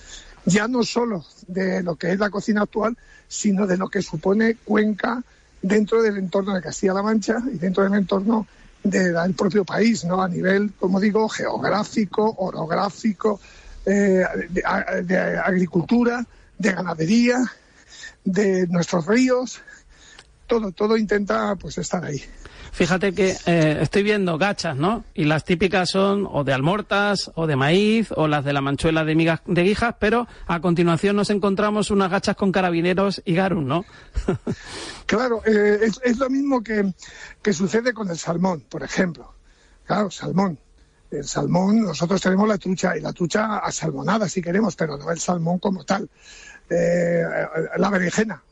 [0.45, 2.97] ya no solo de lo que es la cocina actual,
[3.29, 5.23] sino de lo que supone Cuenca
[5.61, 8.47] dentro del entorno de Castilla-La Mancha y dentro del entorno
[8.83, 10.23] del propio país, ¿no?
[10.23, 13.41] A nivel, como digo, geográfico, orográfico,
[13.87, 16.25] eh, de, agricultura,
[16.59, 17.39] de ganadería,
[18.25, 19.61] de nuestros ríos,
[20.47, 22.23] todo, todo intenta pues estar ahí.
[22.73, 25.05] Fíjate que eh, estoy viendo gachas, ¿no?
[25.13, 29.05] Y las típicas son o de almortas o de maíz o las de la manchuela
[29.05, 33.67] de migas de guijas, pero a continuación nos encontramos unas gachas con carabineros y garum,
[33.67, 33.85] ¿no?
[35.07, 36.95] claro, eh, es, es, lo mismo que,
[37.43, 39.35] que sucede con el salmón, por ejemplo.
[39.85, 40.59] Claro, salmón.
[41.11, 45.21] El salmón, nosotros tenemos la trucha y la trucha asalmonada si queremos, pero no el
[45.21, 46.09] salmón como tal.
[46.71, 47.23] Eh,
[47.77, 48.43] la berenjena,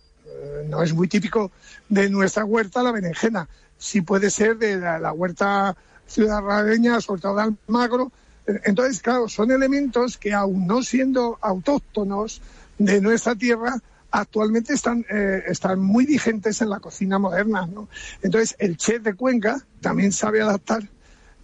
[0.66, 1.52] no es muy típico
[1.88, 3.48] de nuestra huerta la berenjena,
[3.80, 5.74] si puede ser de la, huerta
[6.06, 8.12] ciudadana, sobre todo de Almagro.
[8.46, 12.42] Entonces, claro, son elementos que aún no siendo autóctonos
[12.78, 13.76] de nuestra tierra,
[14.10, 17.66] actualmente están, eh, están muy vigentes en la cocina moderna.
[17.66, 17.88] ¿no?
[18.22, 20.82] Entonces, el chef de Cuenca también sabe adaptar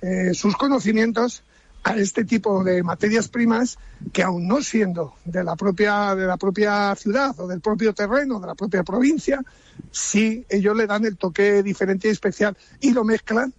[0.02, 1.42] eh, sus conocimientos
[1.84, 3.78] a este tipo de materias primas
[4.12, 8.40] que aún no siendo de la propia de la propia ciudad o del propio terreno
[8.40, 9.40] de la propia provincia
[9.90, 13.52] sí ellos le dan el toque diferente y especial y lo mezclan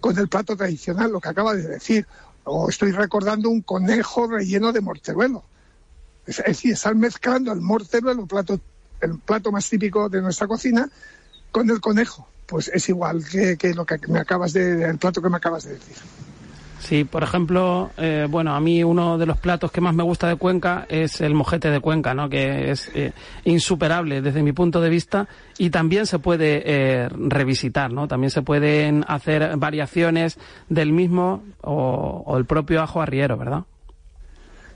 [0.00, 2.06] con el plato tradicional lo que acaba de decir.
[2.44, 5.44] O estoy recordando un conejo relleno de morteruelo.
[6.26, 8.60] Es, decir están mezclando el morteruelo el plato
[9.00, 10.88] el plato más típico de nuestra cocina
[11.50, 12.28] con el conejo.
[12.46, 15.64] Pues es igual que, que lo que me acabas de el plato que me acabas
[15.64, 15.96] de decir
[16.78, 20.28] Sí, por ejemplo, eh, bueno, a mí uno de los platos que más me gusta
[20.28, 22.28] de Cuenca es el mojete de Cuenca, ¿no?
[22.28, 23.12] Que es eh,
[23.44, 28.06] insuperable desde mi punto de vista y también se puede eh, revisitar, ¿no?
[28.06, 33.64] También se pueden hacer variaciones del mismo o, el propio ajo arriero, ¿verdad?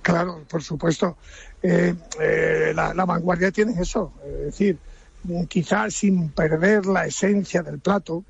[0.02, 1.16] Claro, por supuesto.
[1.62, 4.78] la, la, vanguardia tiene eso, es decir,
[5.48, 8.24] quizás sin perder la esencia del plato,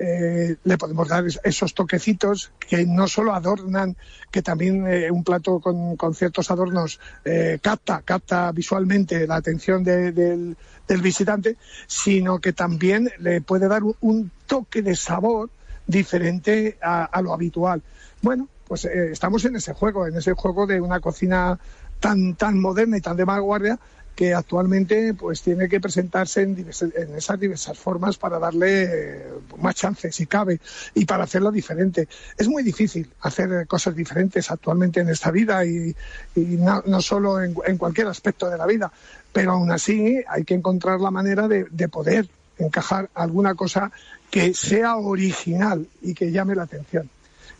[0.00, 3.96] eh, le podemos dar esos toquecitos que no solo adornan,
[4.30, 10.56] que también eh, un plato con, ciertos adornos eh, capta, capta visualmente la atención del,
[11.02, 15.50] visitante, sino que también le puede dar un, toque de sabor
[15.86, 17.82] diferente a, lo habitual.
[18.22, 21.58] Bueno, pues estamos en ese juego, en ese juego de una cocina
[22.00, 23.78] tan, tan moderna y tan de vanguardia
[24.18, 29.26] que actualmente pues tiene que presentarse en, esas diversas formas para darle eh,
[29.58, 30.58] más chances si cabe
[30.92, 32.08] y para hacerlo diferente.
[32.36, 35.94] Es muy difícil hacer cosas diferentes actualmente en esta vida y,
[36.34, 38.90] no, solo en, cualquier aspecto de la vida,
[39.32, 43.92] pero aún así hay que encontrar la manera de, de poder encajar alguna cosa
[44.32, 47.08] que sea original y que llame la atención.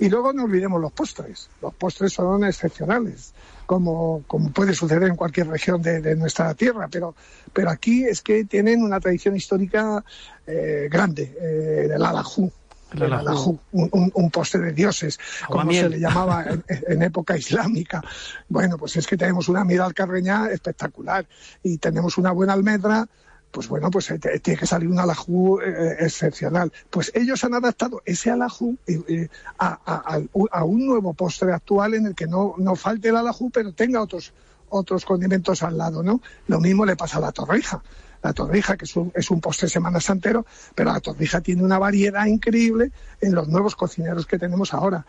[0.00, 1.50] Y luego no olvidemos los postres.
[1.62, 3.32] Los postres son excepcionales
[3.68, 7.14] como, como puede suceder en cualquier región de, nuestra tierra, pero,
[7.52, 10.02] pero aquí es que tienen una tradición histórica
[10.46, 12.50] eh, grande, eh, el alajú.
[12.94, 18.02] El alajú, un, un, postre de dioses, como se le llamaba en, época islámica.
[18.48, 21.26] Bueno, pues es que tenemos una miral carreña espectacular
[21.62, 23.06] y tenemos una buena almendra
[23.50, 26.72] pues bueno, pues eh, tiene que salir un alajú eh, excepcional.
[26.90, 29.28] Pues ellos han adaptado ese alajú eh,
[29.58, 34.02] a, un nuevo postre actual en el que no, no falte el alajú, pero tenga
[34.02, 34.32] otros,
[34.68, 36.20] otros condimentos al lado, ¿no?
[36.46, 37.82] Lo mismo le pasa a la torrija.
[38.22, 40.44] La torrija, que es un, es un postre semana santero,
[40.74, 42.90] pero la torrija tiene una variedad increíble
[43.20, 45.06] en los nuevos cocineros que tenemos ahora.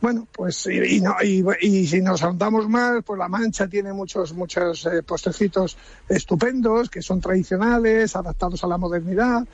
[0.00, 4.84] Bueno, pues y, no, y, si nos ahondamos más, pues La Mancha tiene muchos muchos
[4.86, 5.76] eh, postrecitos
[6.08, 9.46] estupendos que son tradicionales, adaptados a la modernidad,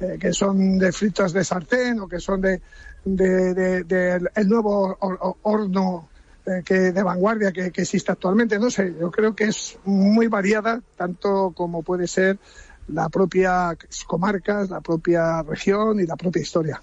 [0.00, 2.60] eh, que son de fritos de sartén o que son de,
[3.04, 4.96] de, el nuevo
[5.42, 6.08] horno
[6.46, 8.58] eh, que de vanguardia que, que existe actualmente.
[8.58, 12.38] No sé, yo creo que es muy variada, tanto como puede ser
[12.86, 13.76] la propia
[14.06, 16.80] comarca, la propia región y la propia historia.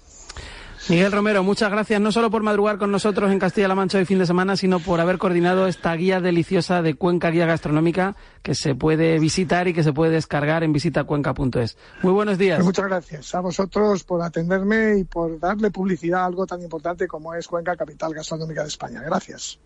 [0.88, 4.20] Miguel Romero, muchas gracias no solo por madrugar con nosotros en Castilla-La Mancha hoy fin
[4.20, 8.76] de semana, sino por haber coordinado esta guía deliciosa de Cuenca Guía Gastronómica que se
[8.76, 11.76] puede visitar y que se puede descargar en visitacuenca.es.
[12.02, 12.58] Muy buenos días.
[12.58, 17.08] Pues muchas gracias a vosotros por atenderme y por darle publicidad a algo tan importante
[17.08, 19.02] como es Cuenca, capital gastronómica de España.
[19.02, 19.58] Gracias.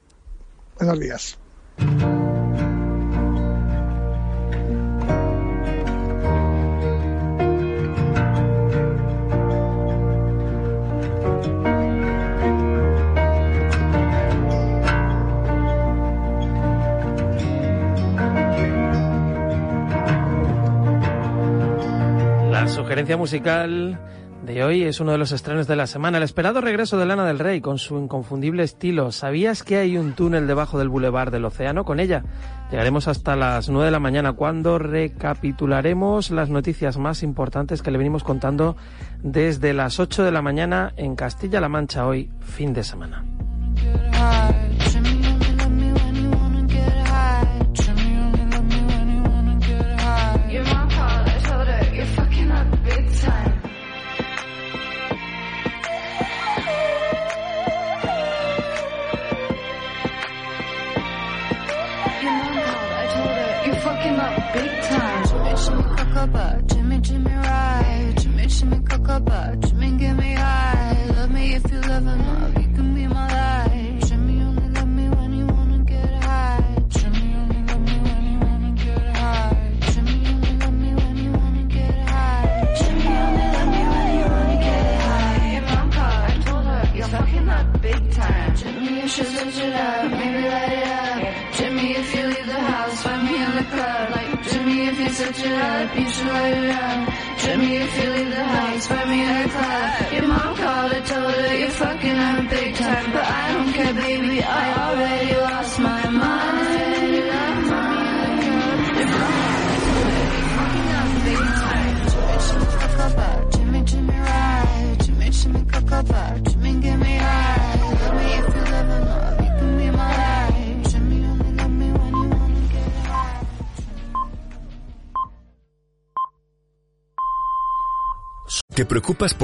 [0.79, 1.39] Buenos días.
[22.91, 24.01] Sugerencia musical
[24.45, 26.19] de hoy es uno de los estrenos de la semana.
[26.19, 29.13] El esperado regreso de Lana del Rey con su inconfundible estilo.
[29.13, 31.85] ¿Sabías que hay un túnel debajo del bulevar del océano?
[31.85, 32.25] Con ella
[32.69, 37.99] llegaremos hasta las 9 de la mañana cuando recapitularemos las noticias más importantes que le
[37.99, 38.77] venimos contando
[39.23, 43.25] desde las 8 de la mañana en Castilla-La Mancha hoy, fin de semana.